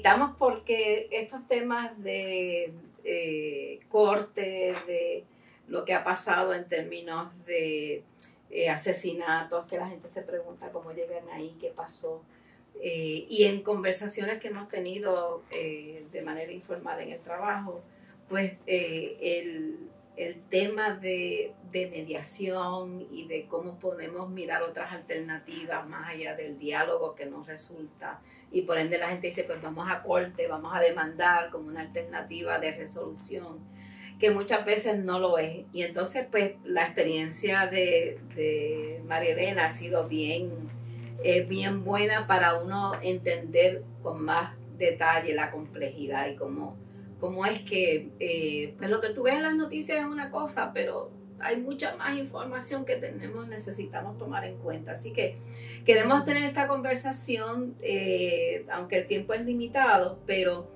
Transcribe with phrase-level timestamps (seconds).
[0.00, 2.72] invitamos porque estos temas de
[3.04, 5.24] eh, corte, de
[5.68, 8.02] lo que ha pasado en términos de
[8.48, 12.22] eh, asesinatos, que la gente se pregunta cómo llegan ahí, qué pasó.
[12.82, 17.82] Eh, y en conversaciones que hemos tenido eh, de manera informal en el trabajo,
[18.30, 19.76] pues el,
[20.16, 26.58] el, tema de, de, mediación y de cómo podemos mirar otras alternativas más allá del
[26.58, 28.20] diálogo que nos resulta.
[28.52, 31.80] Y por ende la gente dice, pues vamos a corte, vamos a demandar como una
[31.80, 33.58] alternativa de resolución
[34.20, 35.64] que muchas veces no lo es.
[35.72, 40.52] Y entonces, pues, la experiencia de, de María Elena ha sido bien,
[41.24, 46.76] eh, bien buena para uno entender con más detalle la complejidad y cómo,
[47.20, 50.72] cómo es que, eh, pues lo que tú ves en las noticias es una cosa,
[50.72, 54.92] pero hay mucha más información que tenemos, necesitamos tomar en cuenta.
[54.92, 55.36] Así que
[55.84, 60.70] queremos tener esta conversación, eh, aunque el tiempo es limitado, pero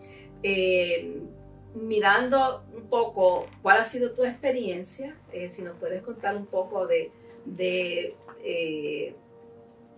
[1.74, 6.86] mirando un poco cuál ha sido tu experiencia, eh, si nos puedes contar un poco
[6.86, 7.10] de,
[7.44, 9.14] de, eh,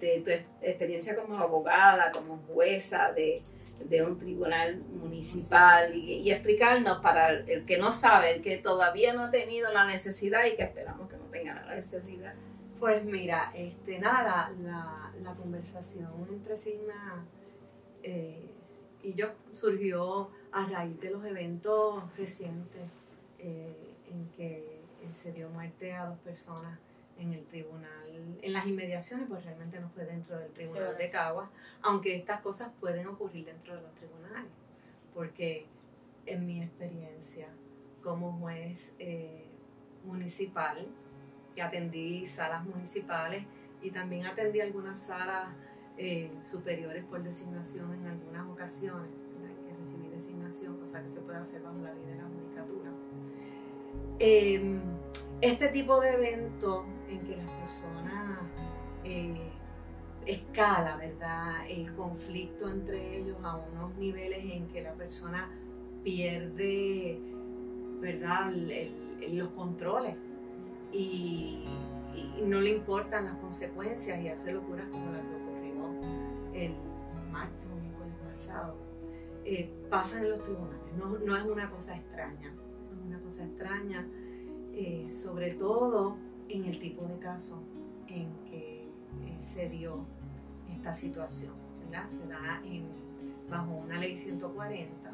[0.00, 0.30] de tu
[0.67, 3.42] experiencia como abogada, como jueza de,
[3.85, 9.25] de un tribunal municipal y, explicarnos para el que no sabe, el que todavía no
[9.25, 12.35] ha tenido la necesidad y que esperamos que no tenga la necesidad.
[12.79, 17.25] Pues mira, este, nada, la, la, conversación entre Sigma
[18.03, 18.45] eh,
[19.03, 22.83] y yo surgió a raíz de los eventos recientes
[23.39, 24.83] eh, en que eh,
[25.15, 26.79] se dio muerte a dos personas
[27.19, 31.48] en el tribunal, en las inmediaciones, pues realmente no fue dentro del tribunal de Caguas,
[31.83, 34.50] aunque estas cosas pueden ocurrir dentro de los tribunales,
[35.14, 35.67] porque
[36.27, 37.48] en mi experiencia
[38.02, 39.45] como juez eh,
[40.05, 40.86] municipal,
[41.55, 43.45] que atendí salas municipales
[43.83, 45.48] y también atendí algunas salas
[45.96, 49.08] eh, superiores por designación en algunas ocasiones,
[49.67, 52.91] que recibí designación, cosa que se puede hacer bajo la ley de la judicatura.
[54.18, 54.80] Em,
[55.41, 58.39] este tipo de evento en que las personas
[59.05, 59.50] eh,
[60.27, 61.67] escala, ¿verdad?
[61.68, 65.50] El conflicto entre ellos a unos niveles en que la persona
[66.02, 67.20] pierde,
[68.00, 68.52] ¿verdad?
[69.33, 70.14] los controles
[70.92, 71.64] y,
[72.42, 76.74] no le importan las consecuencias y hace locuras como las que el
[77.30, 78.77] martes o miércoles pasado,
[79.44, 80.92] eh, pasan en los tribunales.
[80.96, 84.08] No, no, es una cosa extraña, no es una cosa extraña,
[84.73, 86.17] eh, sobre todo
[86.48, 87.62] en el tipo de caso
[88.08, 90.05] en que eh, se dio
[90.73, 91.55] esta situación.
[91.84, 92.08] ¿verdad?
[92.11, 92.62] Se da
[93.48, 95.11] bajo una ley 140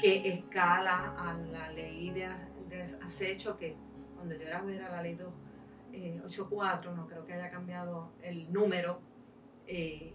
[0.00, 2.28] que escala a la ley de,
[2.68, 3.74] de acecho que
[4.18, 9.00] cuando yo era ver a la ley 284, no creo que haya cambiado el número,
[9.66, 10.12] eh,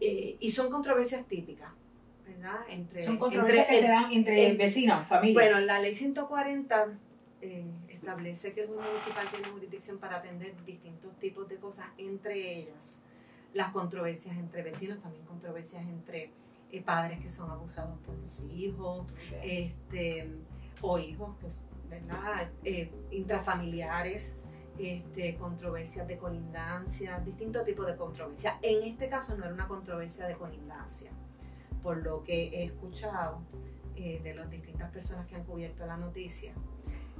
[0.00, 1.70] eh, y son controversias típicas,
[2.26, 2.60] ¿verdad?
[2.70, 5.34] Entre, son controversias que se dan entre vecinos, familia.
[5.34, 6.98] Bueno, la ley 140
[7.42, 7.64] eh,
[8.02, 13.04] establece que el municipal tiene jurisdicción para atender distintos tipos de cosas, entre ellas
[13.54, 16.32] las controversias entre vecinos, también controversias entre
[16.84, 19.06] padres que son abusados por los hijos,
[19.42, 20.26] este,
[20.80, 21.48] o hijos que,
[21.88, 22.50] ¿verdad?
[23.10, 24.40] intrafamiliares
[24.78, 28.54] este, controversias de colindancia, distintos tipos de controversias.
[28.62, 31.12] En este caso no era una controversia de colindancia,
[31.82, 33.42] por lo que he escuchado
[33.94, 36.54] eh, de las distintas personas que han cubierto la noticia.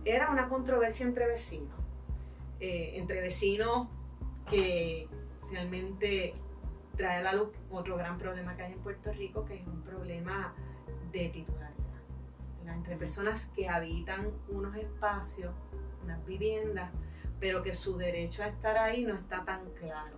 [0.04, 1.78] Era una controversia entre vecinos,
[2.60, 3.88] eh, entre vecinos
[4.50, 5.08] que
[5.50, 6.34] realmente
[6.96, 9.82] trae a la luz otro gran problema que hay en Puerto Rico, que es un
[9.82, 10.54] problema
[11.12, 11.72] de titularidad.
[12.66, 15.52] Entre personas que habitan unos espacios,
[16.02, 16.90] unas viviendas,
[17.38, 20.16] pero que su derecho a estar ahí no está tan claro.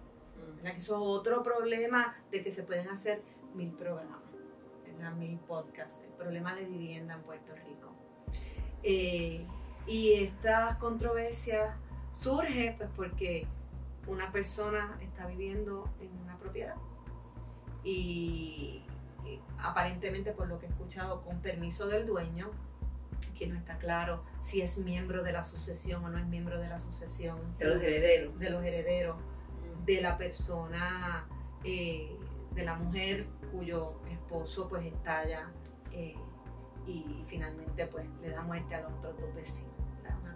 [0.63, 3.23] Que eso es otro problema de que se pueden hacer
[3.55, 4.21] mil programas,
[5.19, 7.93] mil podcasts, el problema de vivienda en Puerto Rico.
[8.83, 9.47] Eh,
[9.87, 11.77] y esta controversia
[12.13, 13.47] surge pues porque
[14.07, 16.77] una persona está viviendo en una propiedad
[17.83, 18.83] y
[19.59, 22.51] aparentemente por lo que he escuchado con permiso del dueño
[23.39, 26.69] que no está claro si es miembro de la sucesión o no es miembro de
[26.69, 27.39] la sucesión.
[27.59, 28.39] De los herederos.
[28.39, 29.17] De los herederos,
[29.85, 31.27] de la persona,
[31.65, 32.17] eh,
[32.55, 35.51] de la mujer cuyo esposo pues estalla
[35.93, 36.15] eh,
[36.87, 39.74] y finalmente pues le da muerte a los otros dos vecinos.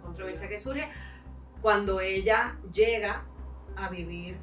[0.09, 0.89] Controversia que surge
[1.61, 3.25] cuando ella llega
[3.75, 4.37] a vivir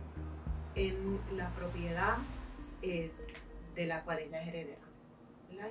[0.76, 2.18] en la propiedad
[2.82, 3.10] eh,
[3.74, 4.78] de la cual ella es heredera.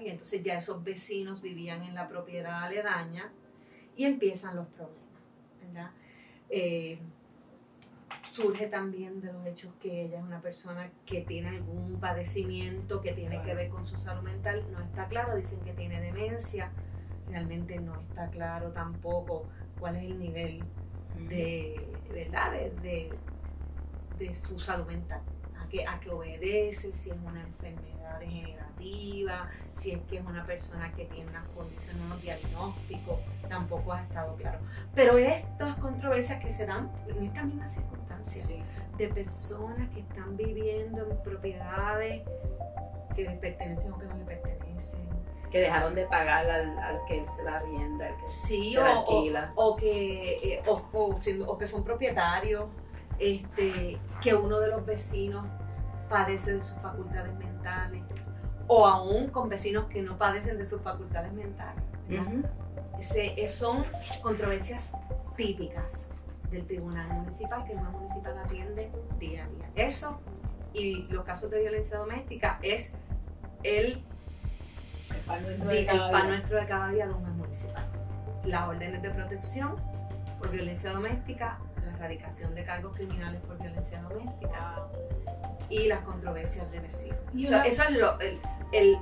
[0.02, 3.32] Y entonces ya esos vecinos vivían en la propiedad aledaña
[3.96, 5.94] y empiezan los problemas.
[6.50, 7.00] Eh,
[8.32, 13.14] surge también de los hechos que ella es una persona que tiene algún padecimiento que
[13.14, 14.66] tiene que ver con su salud mental.
[14.74, 16.70] No está claro, dicen que tiene demencia,
[17.30, 19.48] realmente no está claro tampoco
[19.86, 20.64] cuál es el nivel
[21.30, 22.54] de, ¿verdad?
[22.82, 23.14] de,
[24.18, 25.22] de su salud mental
[25.84, 31.06] a qué obedece, si es una enfermedad degenerativa, si es que es una persona que
[31.06, 34.60] tiene unas condiciones, unos diagnósticos, tampoco ha estado claro.
[34.94, 38.50] Pero estas controversias que se dan en estas mismas circunstancias,
[38.98, 42.22] de personas que están viviendo en propiedades
[43.16, 45.08] que les pertenecen o que no les pertenecen,
[45.52, 49.52] que dejaron de pagar al, que se la rienda, al que sí, se o, alquila.
[49.56, 52.66] O, que, eh, o, que son propietarios,
[53.20, 55.46] este, que uno de los vecinos
[56.10, 58.04] padece de sus facultades mentales
[58.68, 61.84] o aún con vecinos que no padecen de sus facultades mentales.
[63.52, 63.86] son
[64.22, 64.94] controversias
[65.36, 66.10] típicas
[66.50, 69.70] del Tribunal Municipal que el municipal atiende día a día.
[69.76, 70.20] Eso
[70.74, 72.96] y los casos de violencia doméstica es
[73.64, 74.04] el,
[75.26, 77.86] pan nuestro, de, cada día de un juez municipal.
[78.44, 79.76] Las órdenes de protección
[80.40, 84.88] por violencia doméstica, la erradicación de cargos criminales por violencia doméstica,
[85.70, 87.18] y las controversias de vecinos.
[87.66, 88.40] eso es lo, el,
[88.72, 88.98] el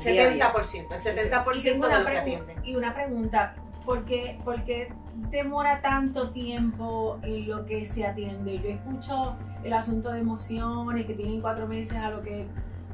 [0.00, 2.56] 70%, el 70% de lo que atiende.
[2.64, 4.92] Y una pregunta, ¿por qué, ¿por qué,
[5.30, 8.60] demora tanto tiempo en lo que se atiende?
[8.60, 12.46] Yo escucho el asunto de emociones, que tienen cuatro meses a lo que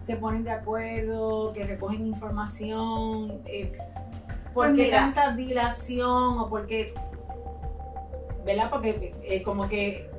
[0.05, 3.41] se ponen de acuerdo, que recogen información.
[3.47, 3.73] Eh,
[4.53, 6.93] ¿Por pues qué tanta dilación o por qué
[8.45, 8.69] ¿verdad?
[8.71, 10.11] Porque es como que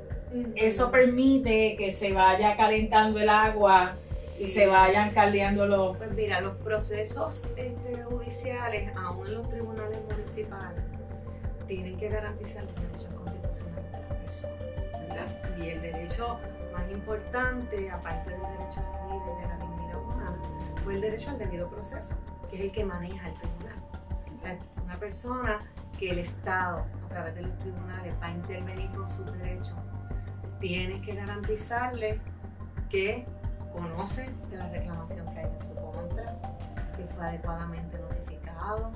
[0.56, 3.94] eso permite que se vaya calentando el agua
[4.40, 5.96] y se vayan caldeando los...
[5.98, 10.84] Pues mira, los procesos este, judiciales, aún en los tribunales municipales,
[11.68, 14.54] tienen que garantizar los derechos constitucionales de la persona.
[15.58, 16.38] Y el derecho
[16.74, 19.65] más importante, aparte del derecho a la vida y de la
[20.83, 22.16] fue el derecho al debido proceso,
[22.50, 24.60] que es el que maneja el tribunal.
[24.83, 25.60] Una persona
[25.98, 29.75] que el Estado, a través de los tribunales, va a intervenir con sus derechos
[30.60, 32.19] tienes que garantizarle
[32.89, 33.25] que
[33.74, 36.39] conoce de la reclamación que hay en su contra,
[36.95, 38.92] que fue adecuadamente notificado,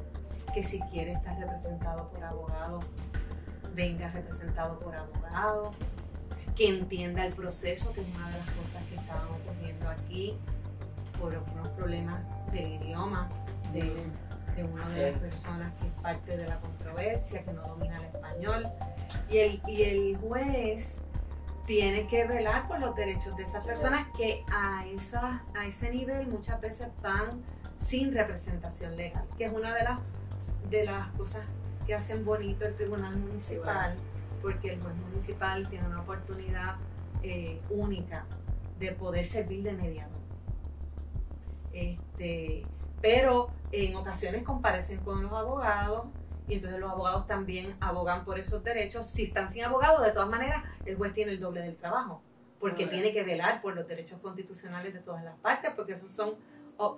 [0.53, 2.79] que si quiere estar representado por abogado,
[3.75, 5.71] venga representado por abogado,
[6.55, 10.37] que entienda el proceso, que es una de las cosas que estaban ocurriendo aquí
[11.19, 12.21] por unos problemas
[12.51, 13.29] del idioma
[13.73, 18.05] de, una de las personas que es parte de la controversia, que no domina el
[18.05, 18.67] español.
[19.29, 21.01] Y el, y el juez
[21.65, 26.27] tiene que velar por los derechos de esas personas que a, esa, a ese nivel
[26.27, 27.41] muchas veces van
[27.79, 29.99] sin representación legal, que es una de las,
[30.69, 31.45] de las cosas
[31.85, 33.95] que hacen bonito el Tribunal Municipal,
[34.41, 36.75] porque el juez municipal tiene una oportunidad
[37.23, 38.25] eh, única
[38.79, 40.18] de poder servir de mediador.
[41.73, 42.65] Este,
[43.01, 46.07] pero en ocasiones comparecen con los abogados
[46.47, 49.09] y entonces los abogados también abogan por esos derechos.
[49.09, 52.21] Si están sin abogados, de todas maneras, el juez tiene el doble del trabajo,
[52.59, 56.35] porque tiene que velar por los derechos constitucionales de todas las partes, porque esos son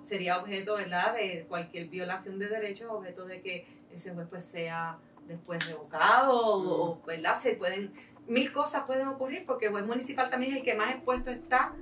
[0.04, 4.98] sería objeto, ¿verdad?, de cualquier violación de derechos, objeto de que ese juez pues sea
[5.26, 7.02] después revocado o.
[7.04, 7.38] ¿verdad?
[7.40, 7.92] Se pueden
[8.26, 11.74] mil cosas pueden ocurrir porque el juez municipal también es el que más expuesto está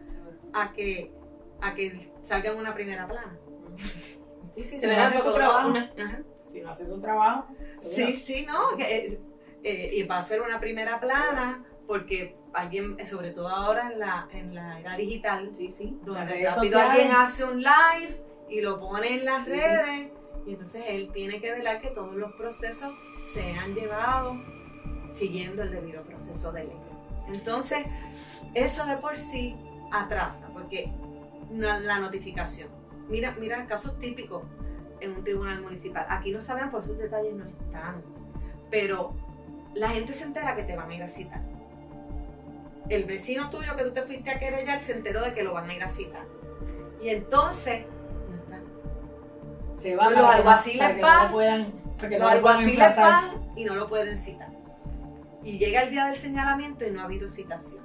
[0.55, 1.13] a que
[1.63, 3.39] a que salga en una primera plana.
[4.55, 4.87] Sí, sí, sí.
[4.87, 5.11] Una,
[6.49, 7.47] si no haces un trabajo.
[7.81, 9.21] Sí, sí, no, eh,
[9.63, 14.29] eh, y va a ser una primera plana porque alguien, sobre todo ahora en la,
[14.33, 19.15] en la era digital, sí, sí, donde rápido alguien hace un live y lo pone
[19.15, 20.11] en las redes
[20.47, 24.37] y entonces él tiene que velar que todos los procesos sean llevados
[25.13, 26.79] siguiendo el debido proceso de ley.
[27.33, 27.87] Entonces,
[28.55, 29.55] eso de por sí
[29.93, 30.93] atrasa, porque
[31.51, 32.69] la, notificación.
[33.09, 34.45] Mira, mira casos típicos
[35.01, 36.07] en un tribunal municipal.
[36.09, 38.03] Aquí no saben, por esos detalles no están.
[38.71, 39.15] Pero
[39.75, 41.43] la gente se entera que te van a ir a citar.
[42.89, 45.71] El vecino tuyo que tú te fuiste a querellar se enteró de que lo van
[45.71, 46.25] a ir a citar.
[47.03, 47.87] Y entonces,
[48.29, 48.61] no está.
[49.75, 54.51] Se van los alguaciles van, los alguaciles van y no lo pueden citar.
[55.43, 57.83] Y llega el día del señalamiento y no ha habido citación.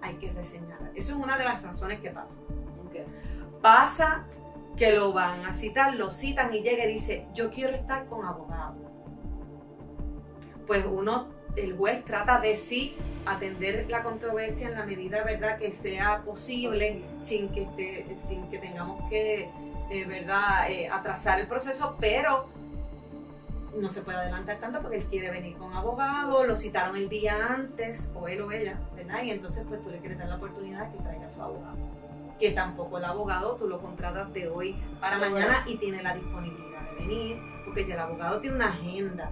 [0.00, 0.92] Hay que reseñalar.
[0.94, 2.36] Eso es una de las razones que pasa.
[3.60, 4.24] Pasa
[4.76, 8.26] que lo van a citar, lo citan y llega y dice, yo quiero estar con
[8.26, 8.76] abogado.
[10.66, 12.96] Pues uno, el juez trata de sí
[13.26, 18.58] atender la controversia en la medida verdad que sea posible, sin que esté, sin que
[18.58, 19.48] tengamos que
[19.90, 22.46] eh, verdad eh, atrasar el proceso, pero
[23.78, 27.46] no se puede adelantar tanto porque él quiere venir con abogado, lo citaron el día
[27.50, 29.22] antes, o él o ella, ¿verdad?
[29.22, 31.76] Y entonces pues tú le quieres dar la oportunidad de que traiga a su abogado.
[32.38, 36.82] Que tampoco el abogado tú lo contratas de hoy para mañana y tiene la disponibilidad
[36.82, 39.30] de venir, porque ya el abogado tiene una agenda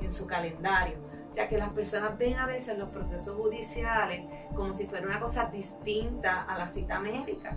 [0.00, 0.98] en su calendario.
[1.30, 4.22] O sea que las personas ven a veces los procesos judiciales
[4.54, 7.54] como si fuera una cosa distinta a la cita médica.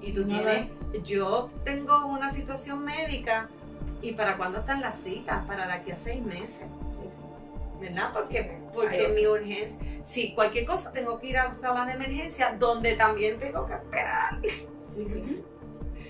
[0.00, 0.68] Y tú tienes,
[1.04, 3.48] yo tengo una situación médica
[4.02, 6.66] y para cuándo están las citas, para de aquí a seis meses.
[7.80, 8.10] ¿Verdad?
[8.12, 12.56] Porque, porque mi urgencia, si cualquier cosa tengo que ir a la sala de emergencia,
[12.58, 14.40] donde también tengo que esperar.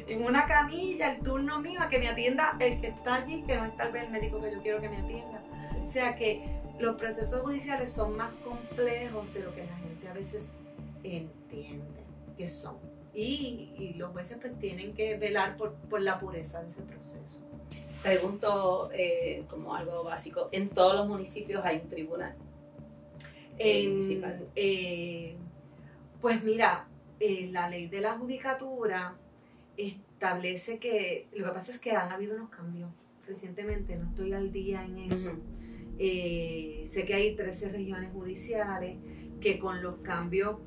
[0.06, 3.56] En una camilla, el turno mío, a que me atienda el que está allí, que
[3.56, 5.42] no es tal vez el médico que yo quiero que me atienda.
[5.82, 10.12] O sea que los procesos judiciales son más complejos de lo que la gente a
[10.12, 10.52] veces
[11.02, 12.04] entiende
[12.36, 12.76] que son.
[13.14, 17.44] Y, los jueces pues tienen que velar por, por la pureza de ese proceso.
[18.06, 22.36] Pregunto eh, como algo básico, ¿en todos los municipios hay un tribunal?
[23.58, 24.46] municipal?
[24.54, 25.34] Eh,
[26.20, 26.86] pues mira,
[27.18, 29.16] eh, la ley de la judicatura
[29.76, 32.90] establece que, lo que pasa es que han habido unos cambios
[33.26, 35.32] recientemente, no estoy al día en eso.
[35.98, 38.98] sé que hay 13 regiones judiciales
[39.40, 40.58] que con los cambios,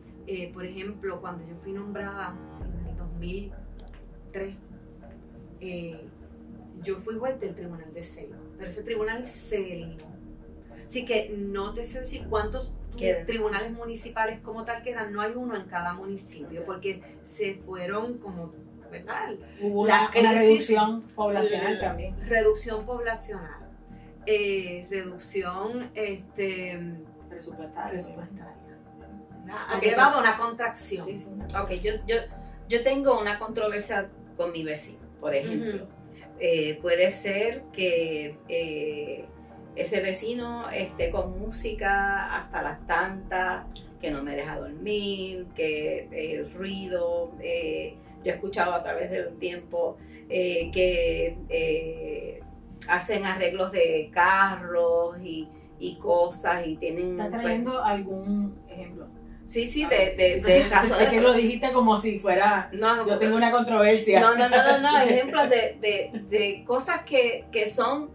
[0.53, 4.55] por ejemplo, cuando yo fui nombrada en el 2003,
[6.83, 10.05] yo fui juez del tribunal de Selo, pero ese tribunal se eliminó.
[10.87, 12.73] Así que no te sé decir cuántos
[13.25, 18.51] tribunales municipales como tal quedan, no hay uno en cada municipio, porque se fueron como,
[18.91, 19.35] ¿verdad?
[19.61, 22.15] Hubo una, reducción poblacional también.
[22.27, 23.69] Reducción poblacional.
[24.25, 26.79] Eh, reducción este,
[27.29, 28.01] presupuestaria.
[29.51, 31.07] Ha llevado a una contracción.
[31.07, 32.15] ok, yo, yo,
[32.67, 35.87] yo tengo una controversia con mi vecino, por ejemplo.
[36.39, 39.25] Eh, puede ser que eh,
[39.75, 43.65] ese vecino esté con música hasta las tantas,
[43.99, 49.37] que no me deja dormir, que el ruido, eh, yo he escuchado a través del
[49.37, 49.97] tiempo
[50.29, 51.35] que
[52.87, 57.19] hacen arreglos de carros y, y, cosas y tienen...
[57.19, 59.07] ¿Está trayendo pues, algún ejemplo?
[59.49, 61.07] Sí, sí, de, de, de razones.
[61.07, 62.69] Es que lo dijiste como si fuera.
[62.71, 64.19] No, yo tengo una controversia.
[64.19, 68.11] No, no, no, no, no ejemplos de, de, de cosas que, que son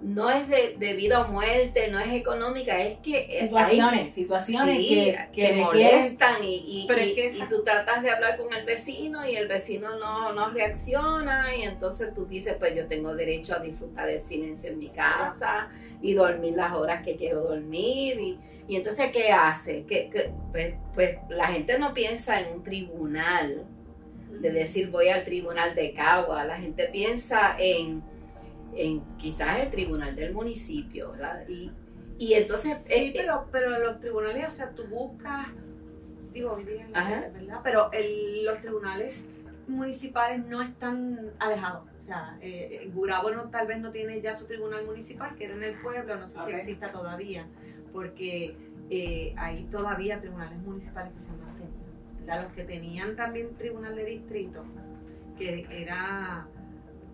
[0.00, 3.26] no es de, de, vida o muerte, no es económica, es que...
[3.30, 8.66] Eh, situaciones, situaciones que, que, molestan y, y, y, tú tratas de hablar con el
[8.66, 13.54] vecino y el vecino no, no reacciona y entonces tú dices, pues yo tengo derecho
[13.54, 15.70] a disfrutar del silencio en mi casa
[16.02, 19.84] y dormir las horas que quiero dormir y, y entonces ¿qué hace?
[19.84, 23.66] Que, pues, pues la gente no piensa en un tribunal,
[24.30, 28.02] de decir voy al tribunal de Cagua, la gente piensa en
[28.76, 31.44] en quizás el tribunal del municipio, ¿verdad?
[31.48, 31.72] Y,
[32.18, 32.84] y entonces...
[32.84, 35.48] Sí, eh, pero, pero los tribunales, o sea, tú buscas,
[36.32, 37.60] digo, ¿verdad?
[37.62, 39.30] Pero el, los tribunales
[39.66, 41.88] municipales no están alejados.
[42.00, 45.54] O sea, eh, Gurabo no, tal vez no tiene ya su tribunal municipal, que era
[45.54, 47.46] en el pueblo, no sé si exista todavía,
[47.94, 48.56] porque
[48.90, 51.84] eh, hay todavía tribunales municipales que se han mantenido.
[52.26, 54.64] Los que tenían también tribunal de distrito,
[55.38, 56.46] que era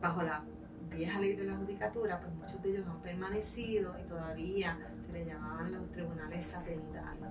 [0.00, 0.42] bajo la
[0.90, 5.26] vieja ley de la judicatura, pues muchos de ellos han permanecido y todavía se les
[5.26, 7.28] llamaban los tribunales satelitales.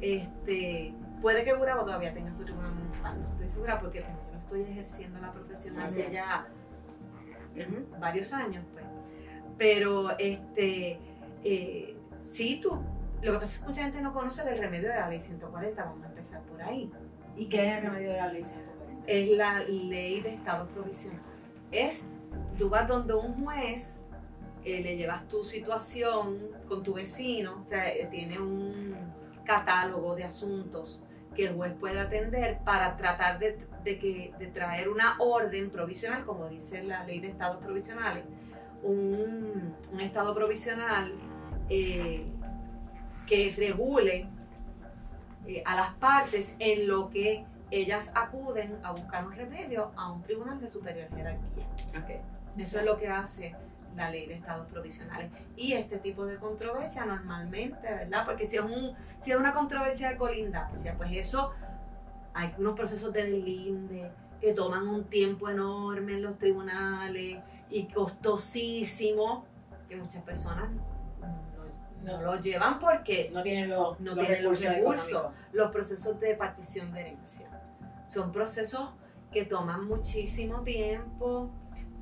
[0.00, 4.32] Este, puede que Gurabo todavía tenga su tribunal municipal, no estoy segura porque como yo
[4.32, 6.48] no estoy ejerciendo la profesión hace ya
[8.00, 8.86] varios años, pues.
[9.58, 10.98] Pero este,
[11.44, 11.99] eh,
[12.30, 12.78] sí, tú,
[13.22, 15.84] lo que pasa es que mucha gente no conoce del remedio de la ley 140,
[15.84, 16.90] vamos a empezar por ahí.
[17.36, 19.04] ¿Y qué es el remedio de la ley 140?
[19.06, 21.20] Es la ley de estado provisional.
[21.70, 22.10] Es
[22.58, 24.04] tú vas donde un juez,
[24.64, 28.94] eh, le llevas tu situación con tu vecino, o sea, eh, tiene un
[29.44, 31.02] catálogo de asuntos
[31.34, 36.48] que el juez puede atender para tratar de, que, de traer una orden provisional, como
[36.48, 38.24] dice la ley de estados provisionales,
[38.82, 41.12] un, estado provisional
[41.70, 42.26] eh,
[43.26, 44.28] que regule
[45.64, 50.60] a las partes en lo que ellas acuden a buscar un remedio a un tribunal
[50.60, 51.66] de superior jerarquía.
[52.02, 52.20] Okay.
[52.58, 53.54] Eso es lo que hace
[53.96, 55.30] la ley de estados provisionales.
[55.56, 58.24] Y este tipo de controversia normalmente, ¿verdad?
[58.24, 61.52] Porque si es, un, si es una controversia de colindancia, pues eso,
[62.34, 64.10] hay unos procesos de deslinde
[64.40, 69.44] que toman un tiempo enorme en los tribunales y costosísimo,
[69.88, 70.70] que muchas personas
[72.04, 75.32] no, lo llevan porque no tienen, los, no tienen los recursos.
[75.52, 77.48] Los procesos de partición de herencia
[78.08, 78.90] son procesos
[79.32, 81.50] que toman muchísimo tiempo,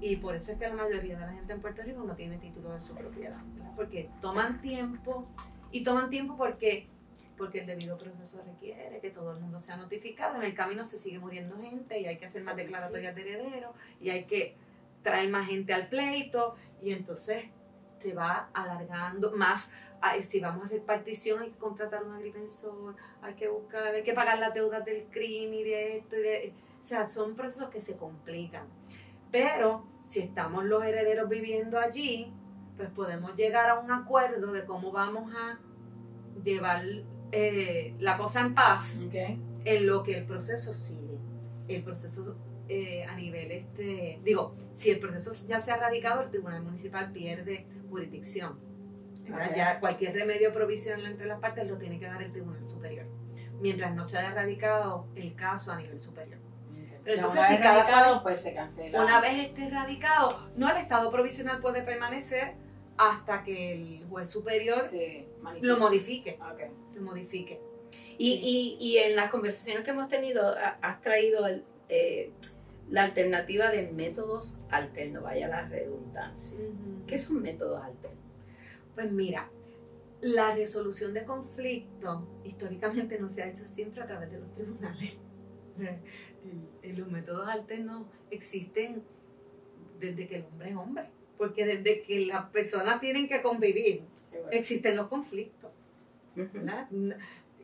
[0.00, 2.38] Y por eso es que la mayoría de la gente en Puerto Rico no tiene
[2.38, 3.72] título de su propiedad, ¿verdad?
[3.74, 5.26] porque toman tiempo
[5.72, 6.88] y toman tiempo porque
[7.36, 10.36] porque el debido proceso requiere que todo el mundo sea notificado.
[10.36, 13.74] En el camino se sigue muriendo gente y hay que hacer más declaratorias de heredero
[14.00, 14.56] y hay que
[15.02, 17.44] traer más gente al pleito y entonces
[18.00, 19.72] se va alargando más.
[20.28, 24.12] Si vamos a hacer partición hay que contratar un agrimensor, hay que buscar, hay que
[24.12, 26.52] pagar las deudas del crimen y de esto y de...
[26.84, 28.66] O sea, son procesos que se complican.
[29.30, 32.32] Pero si estamos los herederos viviendo allí,
[32.76, 35.58] pues podemos llegar a un acuerdo de cómo vamos a
[36.42, 36.82] llevar
[37.32, 39.00] eh, la cosa en paz
[39.64, 41.18] en lo que el proceso sigue.
[41.66, 42.36] El proceso
[42.68, 47.12] eh, a nivel, este, digo, si el proceso ya se ha radicado, el Tribunal Municipal
[47.12, 48.67] pierde jurisdicción.
[49.56, 53.06] Ya cualquier remedio provisional entre las partes lo tiene que dar el Tribunal Superior,
[53.60, 56.38] mientras no se haya radicado el caso a nivel superior.
[57.04, 59.02] Pero entonces, si cada pues se cancela.
[59.02, 62.54] Una vez esté radicado, no, el Estado provisional puede permanecer
[62.98, 64.84] hasta que el juez superior
[65.60, 66.38] lo modifique.
[66.94, 67.60] Lo modifique.
[68.18, 71.46] Y, y, y, en las conversaciones que hemos tenido, has traído
[71.88, 72.32] eh,
[72.90, 76.58] la alternativa de métodos alternos, vaya la redundancia.
[77.06, 78.17] ¿Qué son métodos alternos?
[78.98, 79.48] Pues mira,
[80.20, 85.14] la resolución de conflictos históricamente no se ha hecho siempre a través de los tribunales.
[86.82, 89.04] los métodos alternos existen
[90.00, 91.04] desde que el hombre es hombre
[91.36, 94.02] porque desde que las personas tienen que convivir,
[94.50, 95.70] existen los conflictos.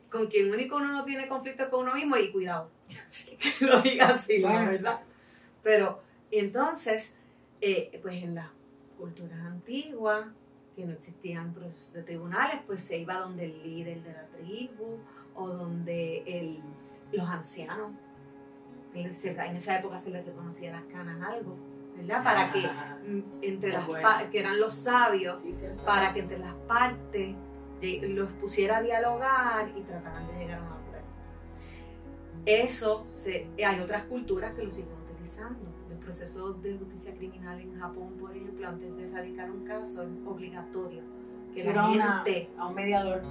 [0.09, 2.71] Con quien único uno no tiene conflictos con uno mismo, y cuidado,
[3.59, 5.01] que lo diga así, ¿verdad?
[5.61, 6.01] Pero
[6.31, 7.19] entonces,
[7.59, 8.47] eh, pues en las
[8.97, 10.27] culturas antiguas,
[10.75, 14.99] que no existían procesos de tribunales, pues se iba donde el líder de la tribu
[15.35, 16.61] o donde el,
[17.11, 17.91] los ancianos.
[18.93, 21.57] En esa época se les reconocía las canas algo
[22.23, 23.87] para que mm, entre las
[24.31, 25.41] que eran los sabios,
[25.85, 27.35] para que entre las partes
[27.81, 31.07] los pusiera a dialogar y trataran de llegar a un acuerdo.
[32.45, 35.59] Eso se, hay otras culturas que lo siguen utilizando.
[35.89, 40.09] Los procesos de justicia criminal en Japón, por ejemplo, antes de erradicar un caso, es
[40.25, 41.01] obligatorio
[41.53, 43.21] que la gente a un mediador.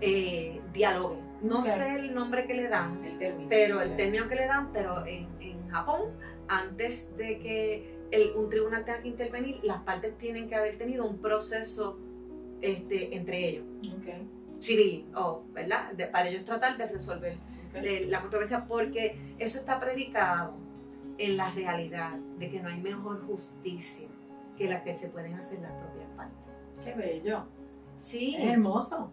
[0.00, 1.18] eh, dialogue.
[1.42, 3.00] No sé el nombre que le dan,
[3.48, 6.12] pero el término que le dan, pero en, en Japón,
[6.48, 8.00] antes de que
[8.36, 11.98] un tribunal tenga que intervenir, las partes tienen que haber tenido un proceso
[12.60, 13.64] este, entre ellos,
[14.58, 15.92] civil, o, ¿verdad?
[16.12, 17.38] para ellos tratar de resolver
[18.08, 20.54] la controversia, porque eso está predicado
[21.20, 24.08] en la realidad de que no hay mejor justicia
[24.56, 26.84] que la que se pueden hacer las propias partes.
[26.84, 27.46] Qué bello.
[27.98, 28.36] Sí.
[28.36, 29.12] Es hermoso.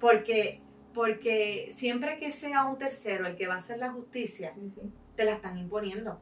[0.00, 0.60] Porque,
[0.94, 4.54] porque siempre que sea un tercero el que va a hacer la justicia,
[5.16, 6.20] te la están imponiendo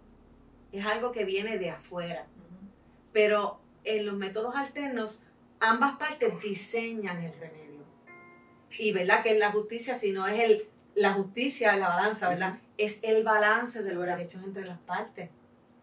[0.75, 2.27] es algo que viene de afuera.
[3.12, 5.23] Pero en los métodos alternos,
[5.61, 7.85] ambas partes diseñan el remedio.
[8.79, 12.59] Y verdad que es la justicia, si no es el, la justicia, la balanza, ¿verdad?
[12.77, 15.31] Es el balance de los derechos entre las partes.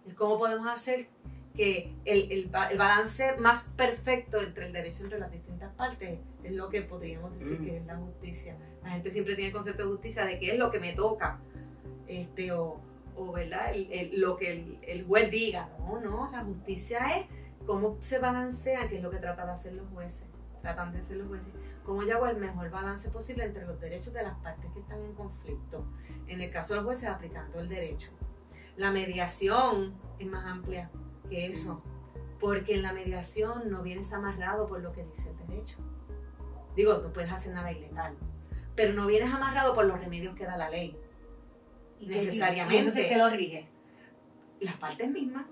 [0.08, 1.08] Es cómo podemos hacer
[1.56, 6.70] que el, el, balance más perfecto entre el derecho entre las distintas partes es lo
[6.70, 8.56] que podríamos decir que es la justicia.
[8.84, 11.40] La gente siempre tiene el concepto de justicia de que es lo que me toca,
[12.08, 12.80] este, o,
[13.16, 13.74] o ¿verdad?
[14.14, 15.70] lo que el, juez diga.
[15.80, 17.26] No, no, la justicia es
[17.66, 20.28] cómo se balancea, que es lo que tratan de hacer los jueces,
[20.62, 24.24] tratan de los jueces, cómo yo hago el mejor balance posible entre los derechos de
[24.24, 25.86] las partes que están en conflicto.
[26.28, 28.12] En el caso de los jueces, aplicando el derecho.
[28.78, 30.89] La mediación es más amplia
[31.30, 31.84] que eso,
[32.39, 35.78] porque en la mediación no vienes amarrado por lo que dice el derecho.
[36.76, 38.15] Digo, no puedes hacer nada ilegal,
[38.76, 40.97] pero no vienes amarrado por los remedios que da la ley
[42.08, 42.76] necesariamente.
[42.76, 43.67] ¿Y entonces qué lo rige?
[44.60, 45.45] Las partes mismas.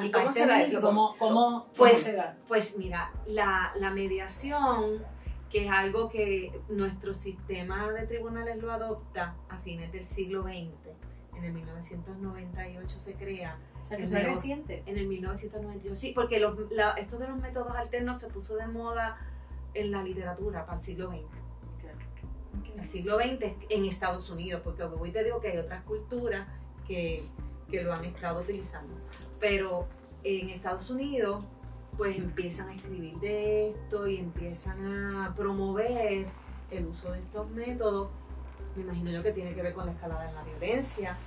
[0.00, 0.80] ¿Y cómo se da eso?
[0.80, 2.36] ¿Cómo, pues, se da?
[2.48, 5.04] Pues mira, la, la mediación,
[5.50, 10.70] que es algo que nuestro sistema de tribunales lo adopta a fines del siglo XX,
[11.36, 13.58] en el 1998 se crea.
[13.84, 14.82] O sea, que es reciente.
[14.86, 16.56] En el 1998, sí, porque los,
[16.96, 19.18] esto de los métodos alternos se puso de moda
[19.74, 21.42] en la literatura para el siglo XX
[22.72, 26.46] en el siglo XX en Estados Unidos, porque hoy te digo que hay otras culturas
[26.86, 27.24] que,
[27.70, 28.94] que lo han estado utilizando.
[29.42, 29.88] Pero
[30.22, 31.44] en Estados Unidos,
[31.96, 36.28] pues empiezan a escribir de esto y empiezan a promover
[36.70, 38.08] el uso de estos métodos.
[38.76, 41.18] Me imagino yo que tiene que ver con la escalada de la violencia,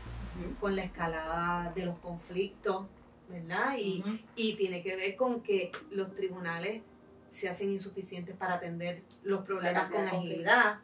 [0.61, 2.85] con la escalada de los conflictos,
[3.27, 3.75] ¿verdad?
[3.77, 4.01] Y,
[4.37, 6.83] y tiene que ver con que los tribunales
[7.31, 10.79] se hacen insuficientes para atender los problemas con agilidad.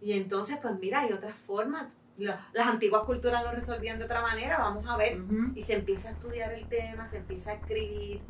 [0.00, 1.88] Y entonces, pues mira, hay otras formas
[2.20, 5.18] las antiguas culturas lo resolvían de otra manera, vamos a ver.
[5.54, 8.20] Y se empieza a estudiar el tema, se empieza a escribir.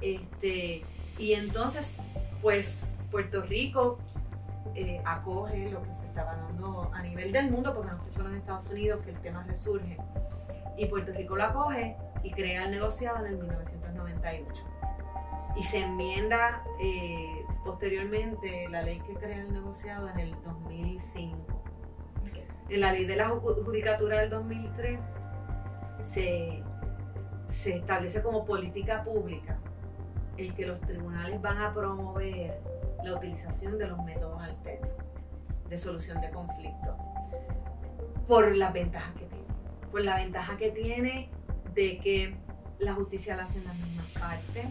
[0.00, 0.82] Este,
[1.18, 1.98] y entonces,
[2.42, 3.98] pues Puerto Rico
[4.74, 8.28] eh, acoge lo que se estaba dando a nivel del mundo, porque no fue solo
[8.28, 9.96] en Estados Unidos que el tema resurge.
[10.76, 14.64] Y Puerto Rico lo acoge y crea el negociado en el 1998.
[15.56, 21.59] Y se enmienda eh, posteriormente la ley que crea el negociado en el 2005
[22.70, 25.00] en la ley de la judicatura del 2003
[26.02, 26.62] se,
[27.48, 29.58] establece como política pública
[30.36, 32.60] el que los tribunales van a promover
[33.04, 34.90] la utilización de los métodos alternos
[35.68, 36.94] de solución de conflictos
[38.26, 39.44] por las ventajas que tiene.
[39.90, 41.28] Por la ventaja que tiene
[41.74, 42.36] de que
[42.78, 44.66] la justicia la hacen las mismas partes,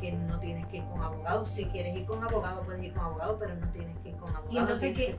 [0.00, 1.44] porque no tienes que ir con abogado.
[1.44, 4.28] Si quieres ir con abogado, puedes ir con abogado, pero no tienes que ir con
[4.30, 4.50] abogado.
[4.50, 5.16] ¿Y, entonces, ¿qué,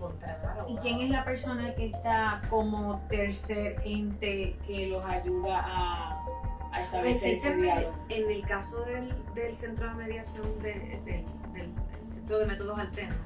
[0.67, 6.25] ¿Y quién es la persona que está como tercer ente que los ayuda a,
[6.71, 7.93] a establecer ese diálogo?
[8.09, 13.17] En el caso del, del centro de mediación del centro de métodos alternos,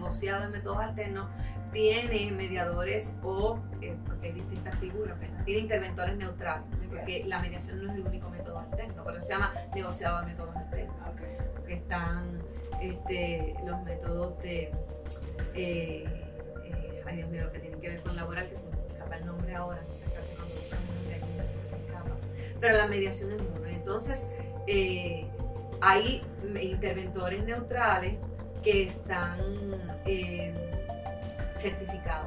[0.00, 1.28] negociado de métodos alternos,
[1.72, 7.92] tiene mediadores o, eh, porque hay distintas figuras, tiene interventores neutrales, porque la mediación no
[7.92, 10.96] es el único método alterno, por eso se llama negociado de métodos alternos,
[11.66, 12.38] que están
[12.80, 14.72] este, los métodos de,
[15.54, 16.04] eh,
[16.64, 19.16] eh, ay Dios mío, lo que tienen que ver con laboral, que se me escapa
[19.16, 19.82] el nombre ahora,
[22.58, 24.26] pero la mediación es uno, entonces
[25.82, 26.22] hay
[26.60, 28.16] interventores neutrales
[28.62, 29.38] que están
[31.56, 32.26] certificado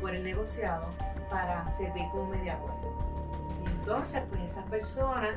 [0.00, 0.88] por el negociado
[1.30, 2.70] para servir como mediador.
[3.64, 5.34] Y entonces, pues esas personas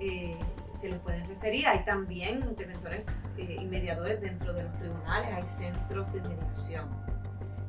[0.00, 0.36] eh,
[0.80, 1.66] se les pueden referir.
[1.66, 3.02] Hay también interventores
[3.36, 6.88] eh, y mediadores dentro de los tribunales, hay centros de mediación.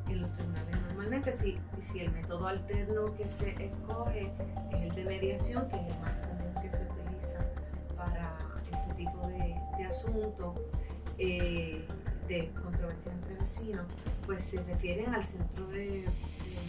[0.08, 4.30] En los tribunales normalmente, si, si el método alterno que se escoge
[4.72, 7.44] es el de mediación, que es el más común que se utiliza
[7.96, 10.58] para este tipo de, de asuntos,
[11.18, 11.84] eh,
[12.28, 13.86] de controversia entre vecinos,
[14.26, 16.04] pues se refieren al centro de,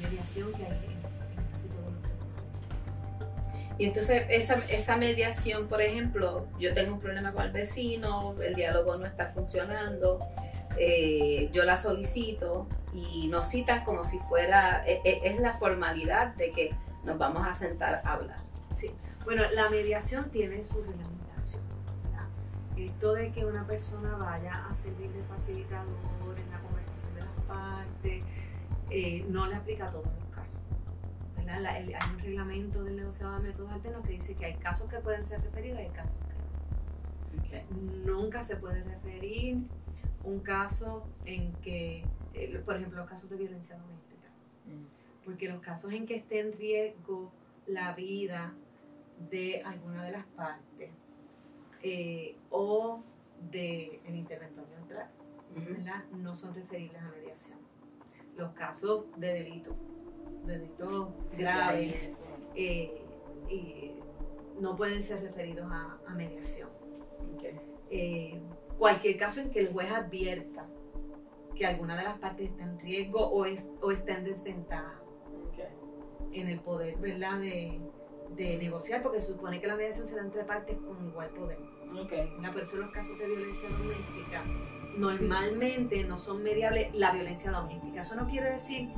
[0.01, 6.73] mediación que hay en, casi todos los Y entonces esa, esa mediación, por ejemplo, yo
[6.73, 10.19] tengo un problema con el vecino, el diálogo no está funcionando,
[10.77, 16.35] eh, yo la solicito y nos citan como si fuera, e, e, es, la formalidad
[16.35, 18.39] de que nos vamos a sentar a hablar.
[18.73, 18.91] Sí.
[19.23, 21.63] Bueno, la mediación tiene su reglamentación.
[22.77, 27.45] Esto de que una persona vaya a servir de facilitador en la conversación de las
[27.47, 28.23] partes,
[28.89, 30.61] eh, no le aplica a todos los casos.
[31.47, 35.25] hay un reglamento del negociado de métodos alternos que dice que hay casos que pueden
[35.25, 38.13] ser referidos y hay casos que no.
[38.13, 39.57] Nunca se puede referir
[40.25, 44.27] un caso en que, eh, por ejemplo, los casos de violencia doméstica.
[44.65, 45.23] Mm.
[45.23, 47.31] Porque los casos en que esté en riesgo
[47.67, 48.53] la vida
[49.31, 50.89] de alguna de las partes
[51.87, 53.03] eh, o
[53.51, 55.07] del el interventor neutral,
[56.13, 57.59] no son referibles a mediación.
[58.35, 59.75] Los casos de delito,
[60.45, 62.11] de delito grave,
[62.55, 64.01] eh,
[64.59, 66.69] no pueden ser referidos a, mediación.
[67.91, 68.41] Eh,
[68.79, 70.65] cualquier caso en que el juez advierta
[71.53, 73.45] que alguna de las partes está en riesgo o,
[73.81, 75.01] o está en desventaja
[76.33, 77.39] en el poder ¿verdad?
[77.39, 77.79] De,
[78.35, 81.74] de negociar, porque se supone que la mediación se da entre partes con igual poder.
[82.03, 82.35] Okay.
[82.41, 84.43] La persona en los casos de violencia doméstica
[84.97, 88.01] normalmente no son mediables la violencia doméstica.
[88.01, 88.89] Eso no quiere decir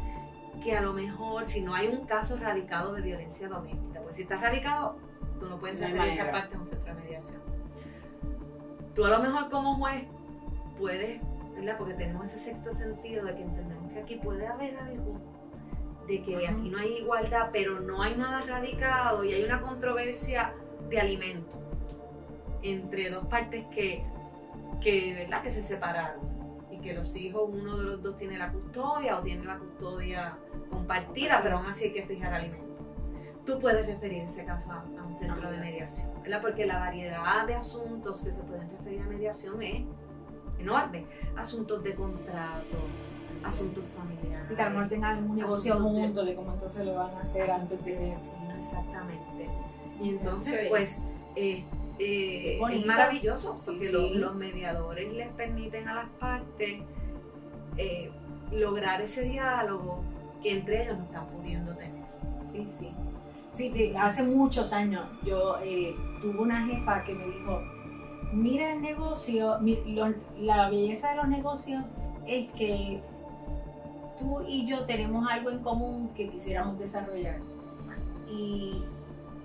[0.64, 4.24] que a lo mejor si no hay un caso radicado de violencia doméstica, pues si
[4.24, 4.98] está radicado,
[5.40, 7.42] tú no puedes referir esta parte a un centro de mediación.
[8.96, 10.06] Tú a lo mejor como juez
[10.80, 11.22] puedes,
[11.56, 11.78] ¿verdad?
[11.78, 15.20] Porque tenemos ese sexto sentido de que entendemos que aquí puede haber algo
[16.08, 20.54] de que aquí no hay igualdad, pero no hay nada radicado y hay una controversia
[20.90, 21.67] de alimento
[22.72, 24.04] entre dos partes que,
[24.82, 25.42] que, ¿verdad?
[25.42, 26.20] que se separaron
[26.72, 30.38] y que los hijos, uno de los dos tiene la custodia o tiene la custodia
[30.70, 32.68] compartida, pero aún así hay que fijar alimentos.
[33.46, 36.42] Tú puedes referir ese caso a, un centro de mediación, ¿verdad?
[36.42, 39.84] porque la variedad de asuntos que se pueden referir a mediación es
[40.60, 41.06] enorme.
[41.38, 42.78] Asuntos de contrato,
[43.44, 44.50] asuntos familiares.
[44.50, 47.50] Si que a lo tengan un negocio junto de, cómo entonces lo van a hacer
[47.50, 48.34] antes de eso.
[48.58, 49.50] Exactamente.
[50.02, 51.04] Y entonces, pues,
[51.38, 51.64] eh,
[52.00, 56.80] eh, es maravilloso porque Los, mediadores les permiten a las partes
[57.78, 58.12] eh,
[58.52, 60.02] lograr ese diálogo
[60.42, 62.06] que entre ellos no están pudiendo tener.
[62.54, 62.90] Sí, sí.
[63.54, 65.58] Sí, hace muchos años yo
[66.22, 67.62] tuve una jefa que me dijo,
[68.32, 69.58] mira el negocio,
[70.40, 71.84] la belleza de los negocios
[72.28, 73.00] es que
[74.20, 77.40] tú y yo tenemos algo en común que quisiéramos desarrollar.
[78.30, 78.84] Y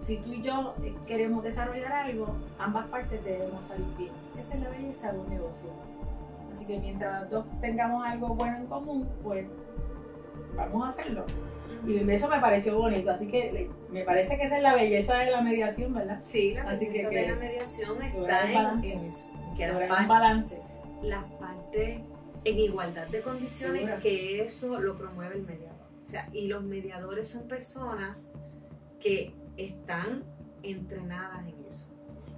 [0.04, 4.10] si tú y yo eh, queremos desarrollar algo, ambas partes debemos salir bien.
[4.38, 5.70] Esa es la belleza de un negocio.
[6.50, 9.46] Así que mientras los dos tengamos algo bueno en común, pues
[10.56, 11.24] vamos a hacerlo.
[11.86, 15.30] Y eso me pareció bonito, así que me parece que esa es la belleza de
[15.30, 16.20] la mediación, ¿verdad?
[16.24, 18.92] Sí, la Así belleza que- de que la mediación está en, balance.
[18.92, 19.28] en eso.
[19.56, 20.60] Que las Lograr partes- un balance.
[21.02, 22.00] las partes
[22.44, 25.72] en igualdad de condiciones, que eso lo promueve el mediador.
[26.04, 28.30] O sea, y los mediadores son personas
[29.00, 30.24] que están
[30.62, 31.88] entrenadas en eso.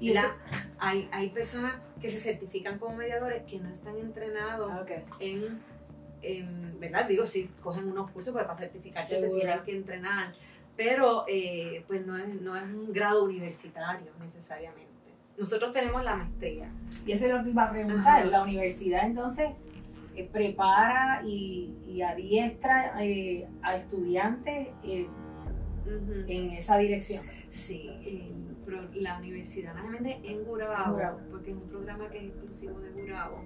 [0.00, 4.70] Y eso- La- hay, hay personas que se certifican como mediadores que no están entrenados
[4.72, 4.85] Ah,
[5.20, 5.61] en,
[6.22, 7.07] en- ¿verdad?
[7.09, 10.33] Digo, si cogen unos cursos, pues para certificarte te tienen que entrenar,
[10.77, 14.92] pero eh, pues no es, no es un grado universitario necesariamente.
[15.38, 16.70] Nosotros tenemos la maestría.
[17.07, 18.20] Y eso es lo que iba a preguntar.
[18.20, 18.24] Ajá.
[18.24, 19.50] La universidad entonces
[20.14, 25.09] eh, prepara y, y adiestra eh, a estudiantes eh,
[25.87, 27.25] En esa dirección.
[27.51, 27.90] Sí,
[28.94, 31.18] la Universidad Nacional en Gurabo, En Gurabo.
[31.31, 33.44] porque es un programa que es exclusivo de Gurabo,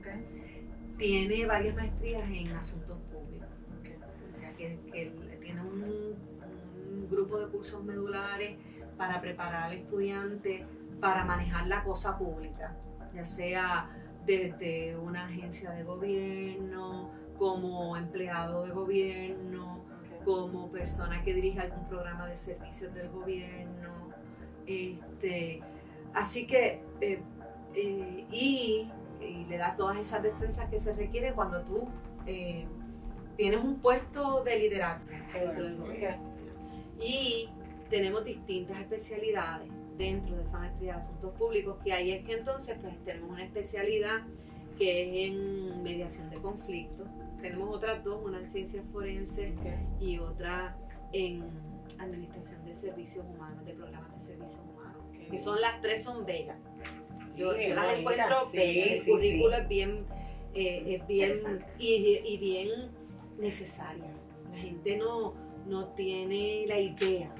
[0.97, 3.49] tiene varias maestrías en asuntos públicos.
[4.35, 4.79] O sea, que,
[5.41, 8.57] tiene un, un grupo de cursos medulares
[8.97, 10.67] para preparar al estudiante
[11.01, 12.77] para manejar la cosa pública,
[13.15, 13.89] ya sea
[14.27, 19.78] desde una agencia de gobierno, como empleado de gobierno,
[20.29, 24.13] como persona que dirige algún programa de servicios del gobierno.
[24.67, 25.63] Este,
[26.13, 27.23] así que, eh,
[27.75, 28.91] eh, y,
[29.23, 31.89] y le da todas esas destrezas que se requieren cuando tú
[32.27, 32.67] eh,
[33.39, 36.29] tienes un puesto de liderazgo dentro del gobierno.
[37.01, 37.49] Y
[37.89, 42.77] tenemos distintas especialidades dentro de esa maestría de asuntos públicos, que ahí es que entonces
[42.83, 44.27] pues tenemos una especialidad
[44.77, 47.09] que es en mediación de conflictos.
[47.41, 49.53] Tenemos otras dos, una en ciencias forenses
[50.01, 50.77] y otra
[51.13, 51.45] en
[51.99, 55.03] administración de servicios humanos, de programas de servicios humanos.
[55.31, 56.57] Que son las tres son bellas.
[57.37, 57.99] Yo, Sí, yo las bonita.
[58.01, 59.07] encuentro Sí, bellas.
[59.07, 60.05] El currículo es bien,
[60.55, 61.35] eh, es bien
[61.79, 62.91] y, y bien
[63.39, 64.33] necesarias.
[64.51, 65.35] La gente no,
[65.67, 67.33] no tiene la idea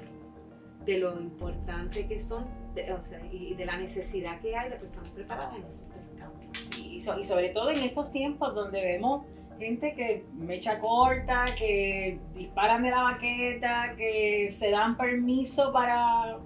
[0.85, 4.77] de lo importante que son de- o sea, y de la necesidad que hay de
[4.77, 6.45] personas preparadas en esos tres campos.
[6.73, 9.25] Sí, y, so- y sobre todo en estos tiempos donde vemos
[9.59, 16.37] gente que mecha corta, que disparan de la baqueta, que se dan permiso para,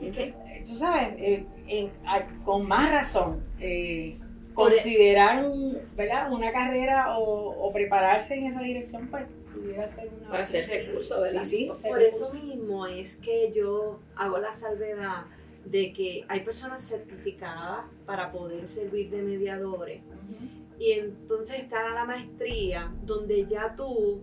[0.00, 5.78] Sí, que eh, tú sabes, eh, en- a- con más razón, eh, e- considerar un-
[5.96, 6.30] ¿verdad?
[6.32, 10.28] una carrera o, o prepararse en esa dirección, pues pudiera ser una...
[10.30, 11.42] Para hacer recursos, ¿verdad?
[11.44, 12.44] Sí, sí, Por ser por eso recurso.
[12.46, 15.24] mismo es que yo hago la salvedad
[15.64, 20.00] de que hay personas certificadas para poder servir de mediadores.
[20.78, 24.22] Y entonces está la maestría donde ya tú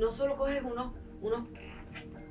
[0.00, 1.48] no solo coges unos, unos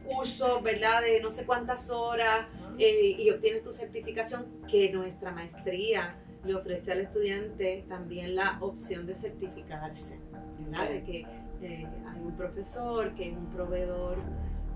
[0.06, 1.02] cursos, ¿verdad?
[1.02, 6.92] De no sé cuántas horas eh, y obtienes tu certificación, que nuestra maestría le ofrece
[6.92, 10.20] al estudiante también la opción de certificarse,
[10.60, 10.90] ¿verdad?
[10.90, 11.20] De que
[11.62, 14.18] eh, hay un profesor que es un proveedor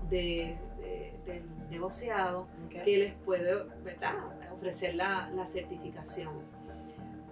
[0.08, 4.14] de, de- del negociado que les puede ¿verdad?
[4.52, 6.30] ofrecer la, la certificación.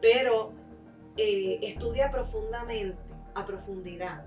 [0.03, 0.53] Pero
[1.17, 2.97] eh, estudia profundamente,
[3.35, 4.27] a profundidad,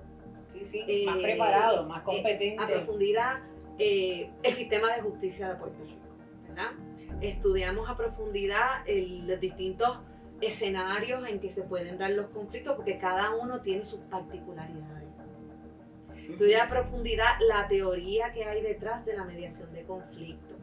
[0.54, 2.63] Sí, sí, eh, más preparado, más eh, competente.
[2.63, 3.39] a profundidad
[3.80, 6.00] eh, el sistema de justicia de Puerto Rico.
[6.47, 6.71] ¿verdad?
[7.21, 10.00] Estudiamos a profundidad el- los distintos
[10.41, 15.08] escenarios en que se pueden dar los conflictos porque cada uno tiene sus particularidades.
[16.30, 20.58] Estudia a profundidad la teoría que hay detrás de la mediación de conflictos,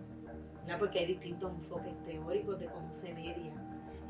[0.78, 3.52] porque hay distintos enfoques teóricos de cómo se media.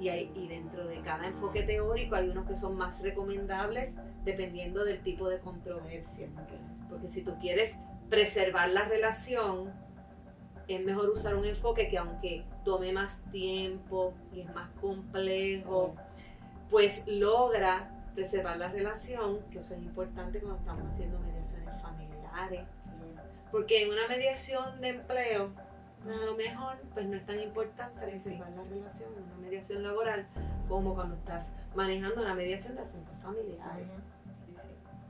[0.00, 4.84] Y, hay, y dentro de cada enfoque teórico hay unos que son más recomendables dependiendo
[4.84, 6.28] del tipo de controversia.
[6.88, 7.78] Porque si tú quieres
[8.08, 9.72] preservar la relación,
[10.68, 15.94] es mejor usar un enfoque que aunque tome más tiempo y es más complejo,
[16.70, 22.62] pues logra preservar la relación, que eso es importante cuando estamos haciendo mediaciones familiares.
[23.50, 25.52] Porque en una mediación de empleo,
[26.12, 30.26] a lo mejor pues no es tan importante preservar la relación en una mediación laboral
[30.68, 33.88] como cuando estás manejando una mediación de asuntos familiares.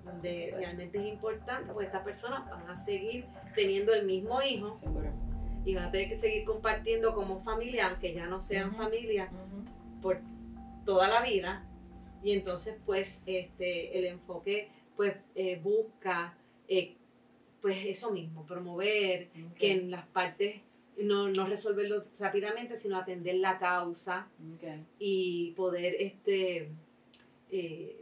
[0.05, 5.09] Donde realmente es importante porque estas personas van a seguir teniendo el mismo hijo Seguro.
[5.65, 8.77] y van a tener que seguir compartiendo como familia, aunque ya no sean Ujú.
[8.83, 9.31] familia
[10.03, 10.21] por
[10.85, 11.65] toda la vida.
[12.23, 16.35] Y entonces pues este, el enfoque pues eh, busca
[16.69, 16.97] eh,
[17.63, 19.29] pues eso mismo, promover
[19.59, 20.61] que en las partes
[20.99, 24.29] no, no resolverlo rápidamente, sino atender la causa
[24.99, 26.71] y poder este
[27.51, 27.97] eh,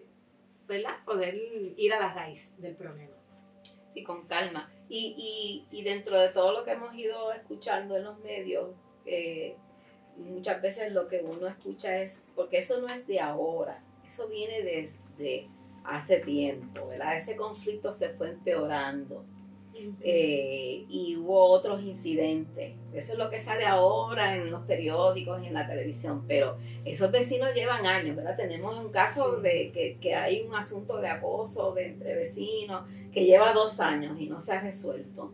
[0.66, 1.04] ¿verdad?
[1.04, 1.34] Poder
[1.76, 3.12] ir a la raíz del problema.
[3.92, 4.70] Sí, con calma.
[4.88, 8.70] Y, y, y dentro de todo lo que hemos ido escuchando en los medios,
[9.04, 9.54] eh,
[10.16, 14.62] muchas veces lo que uno escucha es, porque eso no es de ahora, eso viene
[14.62, 15.48] desde
[15.84, 17.16] hace tiempo, ¿verdad?
[17.16, 19.24] Ese conflicto se fue empeorando.
[19.74, 22.74] Eh, y hubo otros incidentes.
[22.92, 27.10] Eso es lo que sale ahora en los periódicos y en la televisión, pero esos
[27.10, 28.36] vecinos llevan años, ¿verdad?
[28.36, 32.82] Tenemos un caso de que, hay un asunto de acoso de entre vecinos
[33.12, 35.32] que lleva dos años y no se ha resuelto.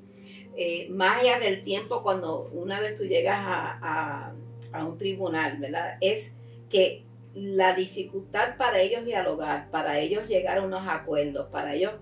[0.57, 4.33] Eh, más allá del tiempo cuando una vez tú llegas a,
[4.73, 5.99] a un tribunal, ¿verdad?
[6.01, 6.35] Es
[6.71, 11.93] que la dificultad para ellos dialogar, para ellos llegar a unos acuerdos, para ellos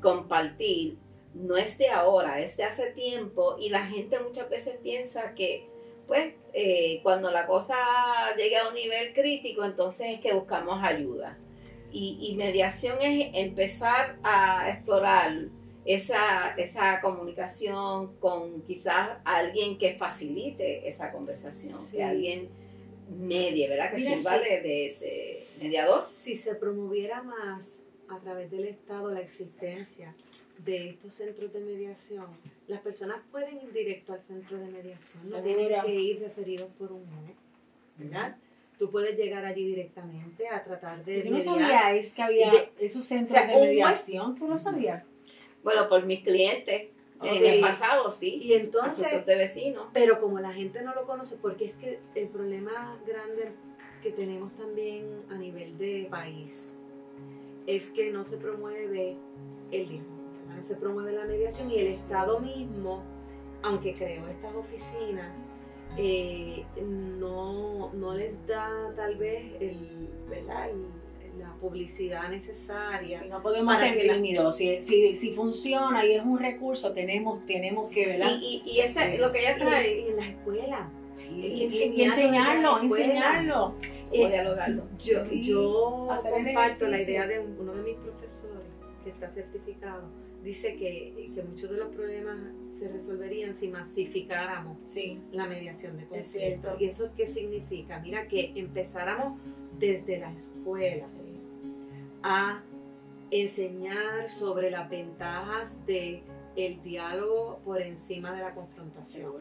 [0.00, 0.96] compartir,
[1.34, 5.66] no es de ahora, es de hace tiempo y la gente muchas veces piensa que
[6.06, 7.76] pues eh, cuando la cosa
[8.36, 11.38] llega a un nivel crítico entonces es que buscamos ayuda.
[11.92, 15.46] Y, mediación es empezar a explorar
[15.84, 22.48] esa, esa comunicación con quizás alguien que facilite esa conversación, que alguien
[23.08, 23.92] medie, ¿verdad?
[23.92, 26.08] Que sirva de, de mediador.
[26.20, 30.14] Si se promoviera más a través del Estado la existencia
[30.64, 32.26] de estos centros de mediación,
[32.66, 36.92] las personas pueden ir directo al centro de mediación, no tienen que ir referidos por
[36.92, 37.36] un juez,
[37.96, 38.36] ¿verdad?
[38.78, 43.46] Tú puedes llegar allí directamente a tratar de ¿Tú no sabías que había esos centros
[43.46, 44.36] de mediación?
[44.36, 45.04] ¿Tú no sabías?
[45.62, 46.88] Bueno, por mis clientes,
[47.22, 48.40] en el pasado, sí.
[48.42, 49.88] Y entonces, de vecinos.
[49.92, 53.50] Pero como la gente no lo conoce, porque es que el problema grande
[54.02, 56.74] que tenemos también a nivel de país
[57.66, 59.16] es que no se promueve
[59.70, 60.19] el diálogo
[60.66, 63.02] se promueve la mediación y el Estado mismo,
[63.62, 65.32] aunque creó estas oficinas,
[65.96, 70.08] eh, no, les da tal vez el,
[71.38, 73.22] la publicidad necesaria.
[73.28, 74.56] no podemos ser tímidos.
[74.56, 78.30] Si, si, funciona y es un recurso, tenemos, tenemos que, ¿verdad?
[78.40, 80.00] Y, y, ese, lo que ella trae.
[80.00, 80.90] Y, en la escuela.
[81.12, 83.74] Sí, y, enseñarlo, enseñarlo.
[84.12, 84.84] Eh, dialogarlo.
[84.98, 88.68] Yo, yo comparto la idea de uno de mis profesores
[89.04, 90.02] que está certificado
[90.42, 92.38] dice que, que, muchos de los problemas
[92.70, 94.78] se resolverían si masificáramos
[95.32, 96.76] la mediación de conflicto.
[96.78, 98.00] ¿Y eso qué significa?
[98.00, 99.38] Mira, que empezáramos
[99.78, 101.06] desde la escuela
[102.22, 102.62] a
[103.30, 106.22] enseñar sobre las ventajas de
[106.56, 109.32] el diálogo por encima de la confrontación.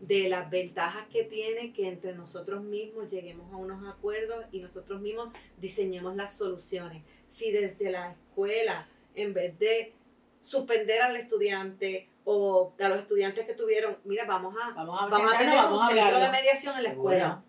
[0.00, 5.00] De las ventajas que tiene que entre nosotros mismos lleguemos a unos acuerdos y nosotros
[5.00, 7.02] mismos diseñemos las soluciones.
[7.28, 8.86] Si desde la escuela
[9.22, 9.94] en vez de
[10.42, 15.58] suspender al estudiante o a los estudiantes que tuvieron, mira, vamos a, vamos a, tener
[15.64, 17.42] un centro de mediación en la escuela.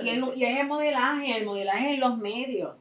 [0.00, 2.76] Y, el, y es el modelaje, el modelaje en los medios.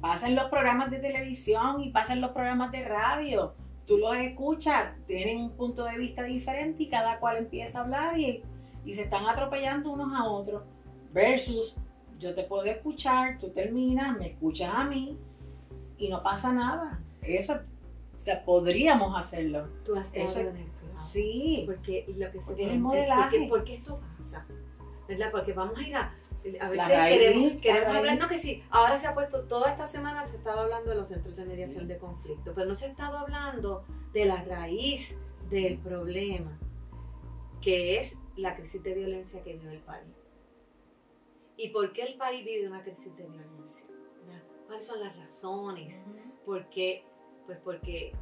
[0.00, 3.54] Pasan los programas de televisión y pasan los programas de radio.
[3.86, 8.18] Tú los escuchas, tienen un punto de vista diferente y cada cual empieza a hablar
[8.18, 8.42] y,
[8.84, 10.62] y se están atropellando unos a otros.
[11.12, 11.76] Versus,
[12.18, 15.18] yo te puedo escuchar, tú terminas, me escuchas a mí,
[16.00, 16.98] y no pasa nada.
[17.22, 19.68] Eso, o sea, podríamos hacerlo.
[19.84, 20.40] Tú has eso,
[21.00, 21.62] Sí.
[21.66, 23.46] Porque lo que se tiene modelaje.
[23.48, 24.46] ¿Por qué esto pasa?
[25.08, 25.30] ¿Verdad?
[25.30, 26.14] Porque vamos a ir a...
[26.58, 30.24] A veces queremos, queremos hablar, no que sí, ahora se ha puesto, toda esta semana
[30.24, 32.88] se ha estado hablando de los centros de mediación de conflicto, pero no se ha
[32.88, 33.84] estado hablando
[34.14, 35.18] de la raíz
[35.50, 36.58] del problema,
[37.60, 40.14] que es la crisis de violencia que vive el país.
[41.58, 43.89] ¿Y por qué el país vive una crisis de violencia?
[44.70, 46.06] Cuáles son las razones,
[46.46, 47.04] por qué,
[47.44, 48.12] pues porque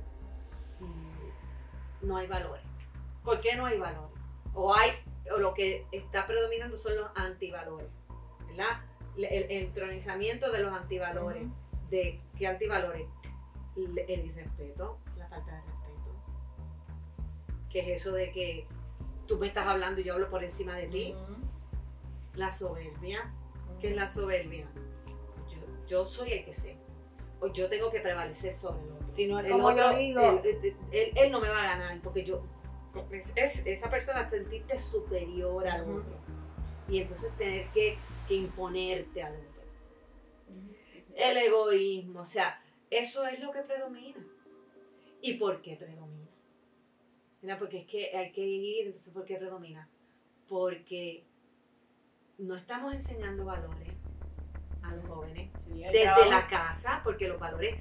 [0.81, 2.65] mm, no hay valores.
[3.23, 4.19] ¿Por qué no hay valores?
[4.55, 4.93] O hay,
[5.31, 7.91] o lo que está predominando son los antivalores,
[8.47, 8.81] ¿verdad?
[9.19, 11.47] El, entronizamiento de los antivalores.
[11.91, 13.07] ¿De qué antivalores?
[13.77, 16.15] El, irrespeto, la falta de respeto.
[17.69, 18.67] ¿Qué es eso de que
[19.27, 21.15] tú me estás hablando y yo hablo por encima de ti?
[22.37, 23.35] La soberbia.
[23.81, 24.67] ¿Qué es la soberbia?
[25.89, 26.77] Yo soy el que sé.
[27.41, 29.07] O yo tengo que prevalecer sobre el otro.
[29.11, 30.43] Si no es como yo digo.
[30.93, 32.45] Él, no me va a ganar porque yo.
[33.37, 36.19] Es, esa persona sentirte superior al otro.
[36.89, 39.63] Y entonces tener que, imponerte al otro.
[41.15, 44.25] El egoísmo, o sea, eso es lo que predomina.
[45.21, 46.29] ¿Y por qué predomina?
[47.43, 49.89] Mira, porque es que hay que ir, entonces, ¿por qué predomina?
[50.49, 51.25] Porque
[52.39, 53.88] no estamos enseñando valores
[55.23, 57.77] desde la casa, porque los valores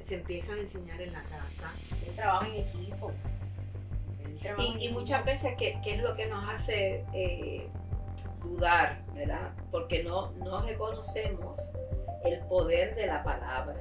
[0.00, 1.72] se empiezan a enseñar en la casa.
[2.06, 3.12] El trabajo en equipo.
[4.78, 7.68] y, muchas veces, ¿qué, es lo que nos hace eh,
[8.42, 9.52] dudar, ¿verdad?
[9.70, 11.72] Porque no, no reconocemos
[12.24, 13.76] el poder de la palabra.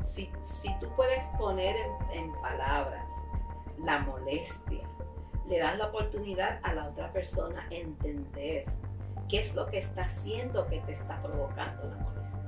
[0.00, 3.04] Si, si tú puedes poner en, en palabras
[3.78, 4.82] la molestia,
[5.48, 8.66] le das la oportunidad a la otra persona entender
[9.30, 12.40] qué es lo que está haciendo que te está provocando la molestia.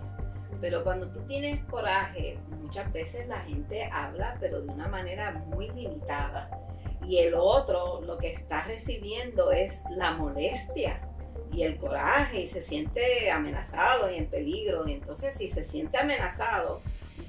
[0.61, 5.71] Pero cuando tú tienes coraje, muchas veces la gente habla, pero de una manera muy
[5.71, 6.51] limitada.
[7.07, 11.01] Y el otro lo que está recibiendo es la molestia
[11.53, 14.87] y el coraje y se siente amenazado y en peligro.
[14.89, 16.81] Y entonces si se siente amenazado,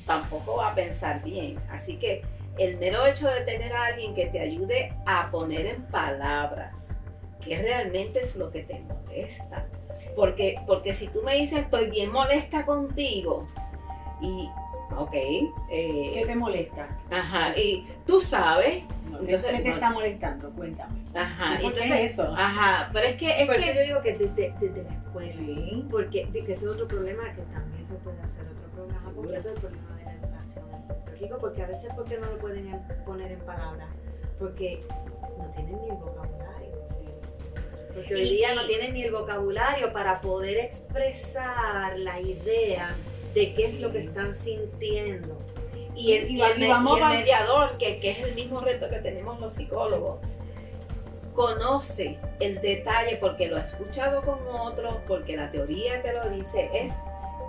[0.05, 1.59] tampoco va a pensar bien.
[1.69, 2.23] Así que
[2.57, 7.02] el mero hecho de tener a alguien que te ayude a poner en palabras
[7.45, 9.65] qué realmente es lo que te molesta.
[10.15, 13.47] Porque, porque si tú me dices estoy bien molesta contigo
[14.21, 14.49] y,
[14.97, 15.13] ok.
[15.13, 16.87] Eh, ¿Qué te molesta?
[17.11, 18.85] Ajá, y tú sabes.
[19.05, 20.49] Entonces, ¿Qué te está molestando?
[20.51, 21.03] Cuéntame.
[21.13, 22.33] Ajá, entonces eso.
[22.35, 23.41] Ajá, pero es que.
[23.41, 25.31] Es Por que, eso yo digo que desde, desde la escuela.
[25.31, 25.85] Sí.
[25.91, 29.55] Porque que ese es otro problema que también se puede hacer otro programa completo el
[29.55, 33.31] problema de la educación en Puerto Rico, porque a veces porque no lo pueden poner
[33.31, 33.89] en palabras,
[34.39, 34.79] porque
[35.37, 36.72] no tienen ni el vocabulario.
[37.93, 42.95] Porque hoy día no tienen ni el vocabulario para poder expresar la idea
[43.33, 45.37] de qué es lo que están sintiendo.
[45.95, 49.39] Y el, y el, y el mediador, que, que, es el mismo reto que tenemos
[49.39, 50.19] los psicólogos,
[51.35, 56.69] conoce el detalle porque lo ha escuchado con otros, porque la teoría que lo dice
[56.73, 56.91] es,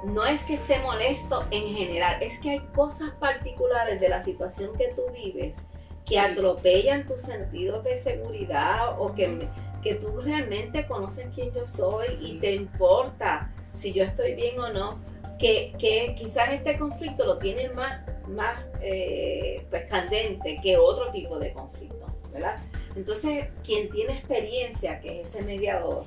[0.05, 4.77] no es que esté molesto en general, es que hay cosas particulares de la situación
[4.77, 5.57] que tú vives
[6.05, 9.49] que atropellan tus sentidos de seguridad o que,
[9.85, 14.73] que tú realmente conoces quién yo soy y te importa si yo estoy bien o
[14.73, 14.99] no,
[15.39, 21.39] que, que quizás este conflicto lo tiene más, más eh, pues, candente que otro tipo
[21.39, 22.57] de conflicto, ¿verdad?
[22.97, 26.05] Entonces, quien tiene experiencia, que es ese mediador,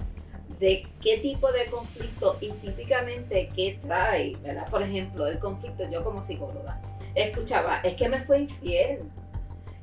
[0.59, 4.67] de qué tipo de conflicto y típicamente qué trae, ¿verdad?
[4.71, 6.81] Por ejemplo, el conflicto, yo como psicóloga,
[7.13, 9.01] escuchaba, es que me fue infiel.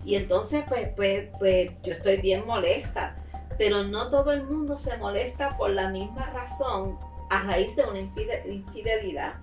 [0.05, 3.17] Y entonces, pues, pues, pues yo estoy bien molesta.
[3.59, 6.99] Pero no todo el mundo se molesta por la misma razón
[7.31, 9.35] a raíz de una infidelidad.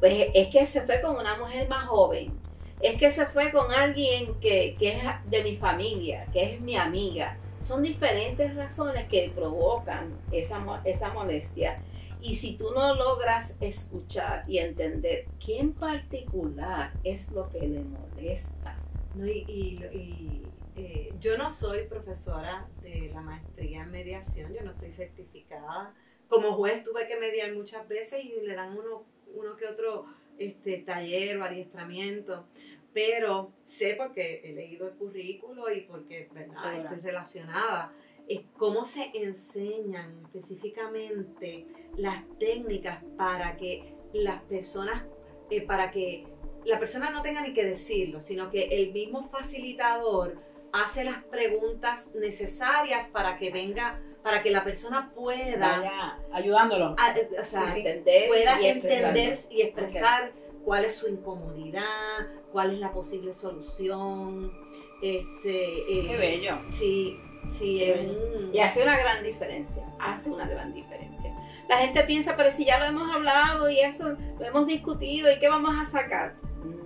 [0.00, 2.44] Pues es que se fue con una mujer más joven
[2.84, 6.76] es que se fue con alguien que, que, es de mi familia, que es mi
[6.76, 7.38] amiga.
[7.62, 11.80] Son diferentes razones que provocan esa, esa molestia.
[12.20, 17.80] Y si tú no logras escuchar y entender qué en particular es lo que le
[17.80, 18.76] molesta.
[19.14, 20.42] No, y,
[20.76, 25.94] eh, yo no soy profesora de la maestría en mediación, yo no estoy certificada.
[26.28, 29.04] Como juez tuve que mediar muchas veces y le dan uno,
[29.34, 30.06] uno que otro
[30.38, 32.46] este, taller o adiestramiento,
[32.92, 36.80] pero sé porque he leído el currículo y porque ¿verdad?
[36.80, 37.92] estoy relacionada,
[38.28, 41.66] es cómo se enseñan específicamente
[41.96, 45.04] las técnicas para que las personas,
[45.50, 46.26] eh, para que
[46.64, 50.38] la persona no tenga ni que decirlo, sino que el mismo facilitador
[50.74, 56.96] hace las preguntas necesarias para que venga para que la persona pueda Vaya, ayudándolo.
[56.98, 57.78] A, o sea, sí, sí.
[57.78, 60.42] entender pueda y entender y expresar okay.
[60.64, 64.52] cuál es su incomodidad cuál es la posible solución
[65.00, 66.58] este eh, qué bello.
[66.70, 68.38] sí sí qué bello.
[68.38, 68.54] Un...
[68.54, 71.32] y hace una gran diferencia hace una gran diferencia.
[71.68, 75.38] La gente piensa pero si ya lo hemos hablado y eso lo hemos discutido y
[75.38, 76.34] qué vamos a sacar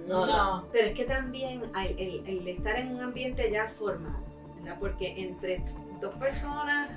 [0.08, 0.66] no, no.
[0.72, 4.16] pero es que también el, el estar en un ambiente ya formal
[4.56, 4.76] ¿verdad?
[4.80, 5.62] porque entre
[6.00, 6.90] dos personas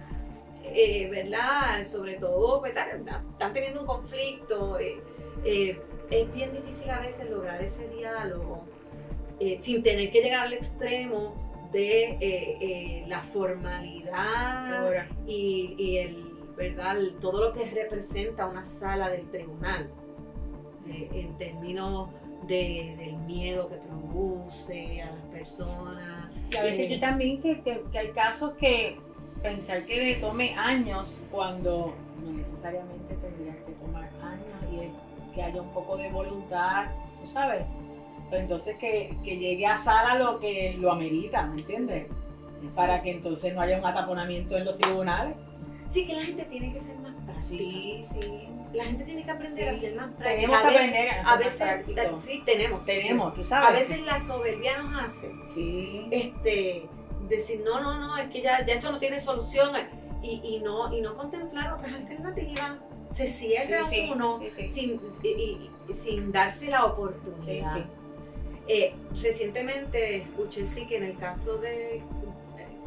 [0.64, 1.84] eh, ¿verdad?
[1.86, 2.88] Sobre todo, ¿verdad?
[2.96, 4.80] Están teniendo un conflicto.
[4.80, 5.02] Eh,
[5.44, 8.64] eh, es bien difícil a veces lograr ese diálogo
[9.60, 11.34] sin tener que llegar al extremo
[11.72, 16.98] de la formalidad y, y, el, ¿verdad?
[17.20, 19.90] todo lo que representa una sala del tribunal
[20.86, 22.10] en términos
[22.52, 26.30] de, del miedo que produce a las personas.
[26.52, 28.98] Y a veces también que, que, que hay casos que
[29.42, 31.94] pensar que le tome años cuando
[32.24, 34.92] no necesariamente tendrías que tomar años y es
[35.34, 36.88] que haya un poco de voluntad,
[37.22, 37.64] tú sabes.
[38.30, 42.08] Pero entonces que, que, llegue a sala lo que lo amerita, ¿me entiendes?
[42.60, 42.70] Sí.
[42.76, 45.36] Para que entonces no haya un ataponamiento en los tribunales.
[45.90, 47.14] Sí, que la gente tiene que ser más.
[47.42, 48.48] Sí, sí.
[48.74, 49.78] La gente tiene que aprender sí.
[49.78, 50.30] a ser más práctica.
[50.30, 52.86] Tenemos que aprender a, a veces, a, sí, tenemos.
[52.86, 53.70] Tenemos, tú sabes.
[53.70, 55.32] A veces la soberbia nos hace.
[55.50, 56.08] Sí.
[56.12, 56.88] Este
[57.28, 59.72] decir, no, no, no, es que ya, ya esto no tiene solución
[60.22, 62.74] y, y, no, y no contemplar otras alternativas.
[63.12, 64.40] Se cierra sí, uno
[64.70, 67.86] Sin, y, y, sin darse la oportunidad.
[68.68, 72.02] Eh, recientemente escuché sí que en el caso de,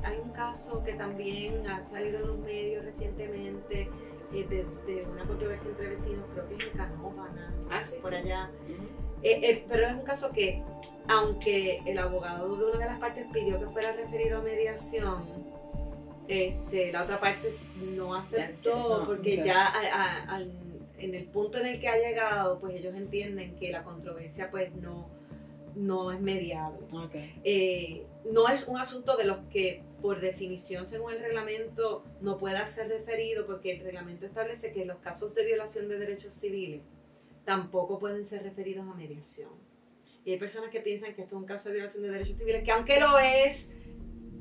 [0.03, 3.89] hay un caso que también ha salido en los medios recientemente
[4.33, 8.11] eh, de, de una controversia entre vecinos, creo que es en Canóvana, Ah, sí, por
[8.13, 8.17] sí.
[8.17, 8.51] allá.
[9.23, 10.63] Eh, eh, pero es un caso que,
[11.09, 15.25] aunque el abogado de una de las partes pidió que fuera referido a mediación,
[16.29, 17.51] este, la otra parte
[17.95, 19.79] no aceptó no, porque ya a-
[20.25, 20.53] a- al-
[20.99, 24.75] en el punto en el que ha llegado, pues ellos entienden que la controversia pues
[24.77, 25.09] no,
[25.75, 26.79] no es mediable.
[26.93, 27.15] Ok.
[27.45, 32.67] Eh, no es un asunto de los que por definición según el reglamento no pueda
[32.67, 36.83] ser referido porque el reglamento establece que los casos de violación de derechos civiles
[37.47, 39.49] tampoco pueden ser referidos a mediación.
[40.27, 42.65] Y hay personas que piensan que esto es un caso de violación de derechos civiles,
[42.65, 43.75] que aunque lo es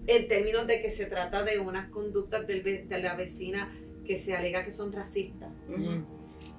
[0.05, 3.73] en términos de que se trata de unas conductas del de la vecina
[4.05, 5.49] que se alega que son racistas.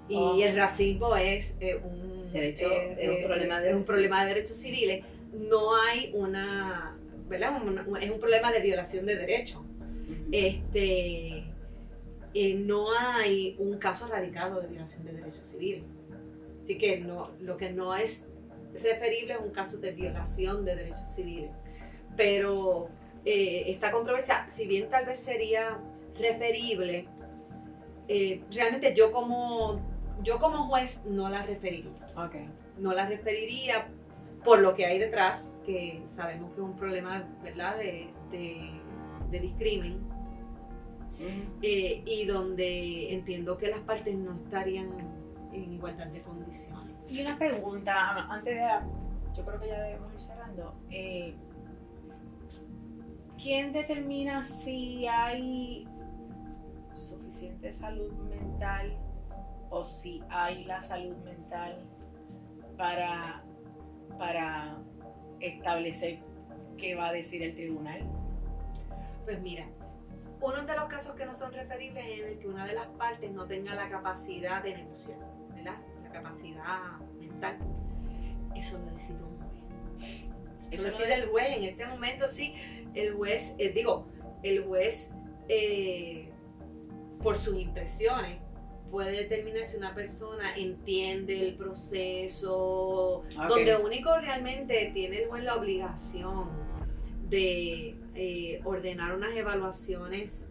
[0.09, 0.43] Y Oh.
[0.43, 3.87] el racismo es eh, un, Derecho- eh, es un eh, problema de es un derechos
[3.87, 5.05] problema de derechos civiles.
[5.33, 6.97] No hay una,
[7.29, 7.63] ¿verdad?
[7.63, 9.61] Una- es un problema de violación de derechos.
[10.33, 11.45] Este,
[12.35, 15.85] eh, no hay un caso radicado de violación de derechos civiles.
[16.65, 18.27] Así que no, lo que no es
[18.83, 21.51] referible es un caso de violación de derechos civiles.
[22.17, 22.89] Pero
[23.25, 25.79] eh, esta controversia, si bien tal vez sería
[26.19, 27.07] referible,
[28.09, 29.81] eh, realmente yo como,
[30.23, 31.93] yo como juez no la referiría.
[32.79, 33.89] No la referiría
[34.45, 37.79] por lo que hay detrás, que sabemos que es un problema ¿verdad?
[37.79, 38.71] De, de,
[39.31, 40.15] de discrimen,
[41.63, 44.91] eh, y donde entiendo que las partes no estarían
[45.53, 46.95] en igualdad de condiciones.
[47.09, 48.69] Y una pregunta, antes de.
[49.37, 50.75] Yo creo que ya debemos ir cerrando.
[50.91, 51.35] Eh,
[53.41, 55.87] ¿Quién determina si hay
[56.95, 58.97] suficiente salud mental
[59.71, 61.79] o si hay la salud mental
[62.77, 63.44] para,
[64.19, 64.79] para
[65.41, 66.19] establecer
[66.79, 68.01] qué va a decir el tribunal?
[69.25, 69.67] Pues mira,
[70.41, 72.89] uno de los casos que no son referibles es en el que una de las
[72.89, 75.19] partes no tenga la capacidad de negociar,
[75.55, 75.77] ¿verdad?
[76.03, 77.59] La capacidad mental.
[78.55, 79.63] Eso lo decide un juez.
[80.71, 81.57] Eso lo decide el juez.
[81.57, 82.55] En este momento sí,
[82.95, 84.07] el juez, eh, digo,
[84.43, 85.15] el juez
[85.49, 86.31] eh,
[87.23, 88.44] por sus impresiones
[88.95, 93.49] puede determinar si una persona entiende el proceso, Ok.
[93.49, 96.49] donde único realmente tiene el juez la obligación
[97.29, 100.49] de eh, ordenar unas evaluaciones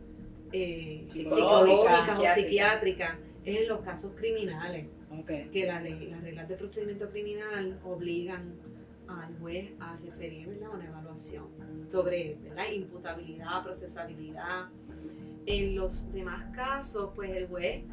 [0.51, 3.15] eh, Psicológicas, o psiquiátricas.
[3.45, 5.49] es en los casos criminales, Ok.
[5.53, 8.55] que la las reglas de procedimiento criminal obligan
[9.07, 10.69] al juez a referir ¿verdad?
[10.73, 11.45] una evaluación
[11.89, 12.65] sobre ¿verdad?
[12.73, 14.65] imputabilidad, procesabilidad.
[15.45, 17.83] En los demás casos, pues el juez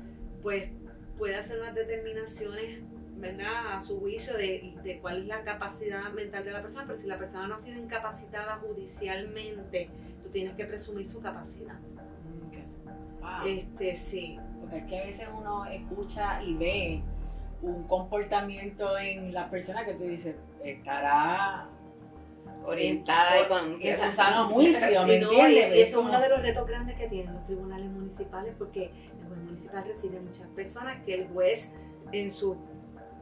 [0.43, 0.71] pues,
[1.19, 2.81] puede hacer unas determinaciones
[3.17, 3.75] ¿verdad?
[3.75, 7.07] a su juicio de, de cuál es la capacidad mental de la persona, pero si
[7.07, 9.91] la persona no ha sido incapacitada judicialmente,
[10.23, 11.77] tú tienes que presumir su capacidad.
[13.21, 13.47] Wow.
[13.47, 14.39] Este, sí.
[14.61, 17.03] Porque es que a veces uno escucha y ve
[17.63, 21.69] un comportamiento en las personas que tú dices, estará
[22.71, 26.41] Orientada y con su sano juicio, ¿me no, y, y eso es uno de los
[26.41, 31.15] retos grandes que tienen los tribunales municipales porque el juez municipal recibe muchas personas que
[31.15, 31.73] el juez
[32.13, 32.57] en su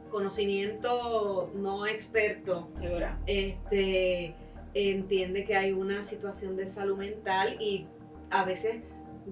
[0.09, 3.17] conocimiento no experto Segura.
[3.25, 4.35] este,
[4.73, 7.87] entiende que hay una situación de salud mental y
[8.29, 8.83] a veces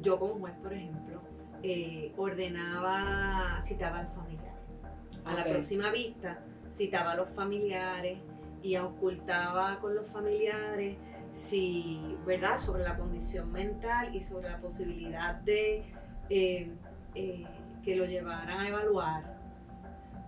[0.02, 1.22] yo como juez, por ejemplo,
[1.64, 4.56] eh, ordenaba, citaba al familiar.
[5.26, 6.40] A la próxima vista
[6.72, 8.20] citaba a los familiares
[8.64, 10.98] y ocultaba con los familiares
[11.34, 15.84] si, ¿verdad?, sobre la condición mental y sobre la posibilidad de
[16.30, 16.72] eh,
[17.16, 17.46] eh,
[17.84, 19.38] que lo llevaran a evaluar.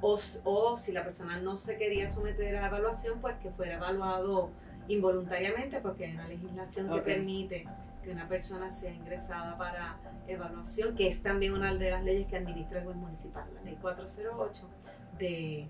[0.01, 4.49] O, o si la persona no se quería someter a evaluación, pues que fuera evaluado
[4.87, 7.03] involuntariamente, porque hay una legislación que Ok.
[7.03, 7.67] permite
[8.03, 12.37] que una persona sea ingresada para evaluación, que es también una de las leyes que
[12.37, 14.69] administra el juez municipal, la ley 408
[15.17, 15.67] de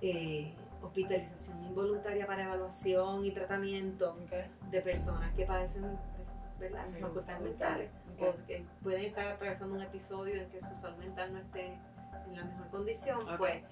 [0.00, 0.52] eh,
[0.86, 4.16] hospitalización involuntaria para evaluación y tratamiento
[4.70, 6.84] de personas que padecen pues, ¿verdad?
[6.86, 7.40] Sí, facultades facultad.
[7.40, 8.22] mentales Ok.
[8.22, 11.66] o que pueden estar atravesando un episodio en que su salud mental no esté
[12.26, 13.62] en la mejor condición, pues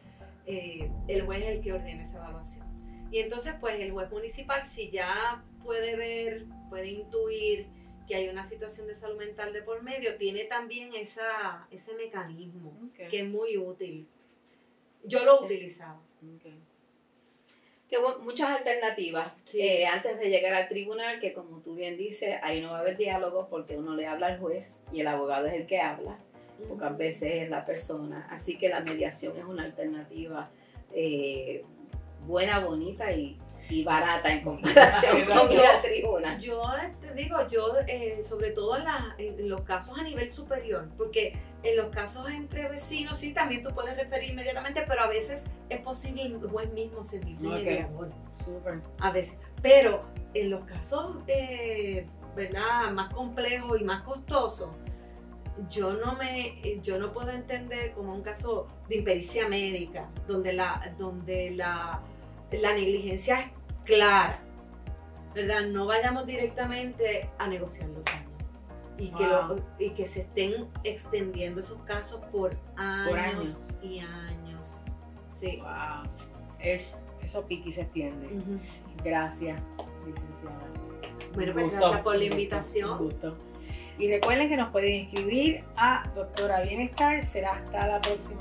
[0.46, 2.66] eh, el juez es el que ordena esa evaluación.
[3.10, 7.68] Y entonces, pues el juez municipal, si ya puede ver, puede intuir
[8.06, 12.76] que hay una situación de salud mental de por medio, tiene también esa, ese mecanismo
[12.94, 14.06] que es muy útil.
[15.04, 16.00] Yo lo utilizaba.
[17.94, 18.04] Ok.
[18.06, 19.60] que hubo muchas alternativas Sí.
[19.60, 22.80] eh, antes de llegar al tribunal, que como tú bien dices, ahí no va a
[22.80, 26.18] haber diálogo porque uno le habla al juez y el abogado es el que habla,
[26.68, 30.50] pocas veces es la persona, así que la mediación es una alternativa
[30.92, 31.64] eh,
[32.26, 33.36] buena, bonita y
[33.70, 36.38] y barata en comparación con la tribuna.
[36.38, 36.62] Yo
[37.00, 41.36] te digo, yo eh, sobre todo en, la- en los casos a nivel superior, porque
[41.62, 45.80] en los casos entre vecinos sí también tú puedes referir inmediatamente, pero a veces es
[45.80, 47.54] posible el juez mismo servir de Ok.
[47.54, 48.08] mediador,
[48.44, 48.80] Súper.
[49.00, 49.36] a veces.
[49.62, 50.00] Pero
[50.34, 52.06] en los casos, eh,
[52.36, 52.90] ¿verdad?
[52.92, 54.76] Más complejos y más costosos,
[55.70, 60.52] yo no me, eh, yo no puedo entender como un caso de impericia médica, donde
[60.52, 62.02] la, donde la,
[62.60, 63.46] la negligencia es
[63.84, 64.40] clara,
[65.34, 65.62] ¿verdad?
[65.66, 68.24] No vayamos directamente a negociar los daños.
[68.96, 69.56] Y, que lo- Wow.
[69.80, 73.62] y que se estén extendiendo esos casos por años, años.
[73.82, 74.80] y años.
[75.30, 75.56] Sí.
[75.60, 76.04] Wow.
[76.60, 78.28] Es, eso piqui se extiende.
[79.02, 79.60] Gracias,
[80.06, 80.58] licenciada.
[81.34, 82.90] Bueno, pues gusto, gracias por la invitación.
[82.92, 83.36] un gusto.
[83.98, 87.24] Y recuerden que nos pueden escribir a Doctora Bienestar.
[87.24, 88.40] Será hasta la próxima.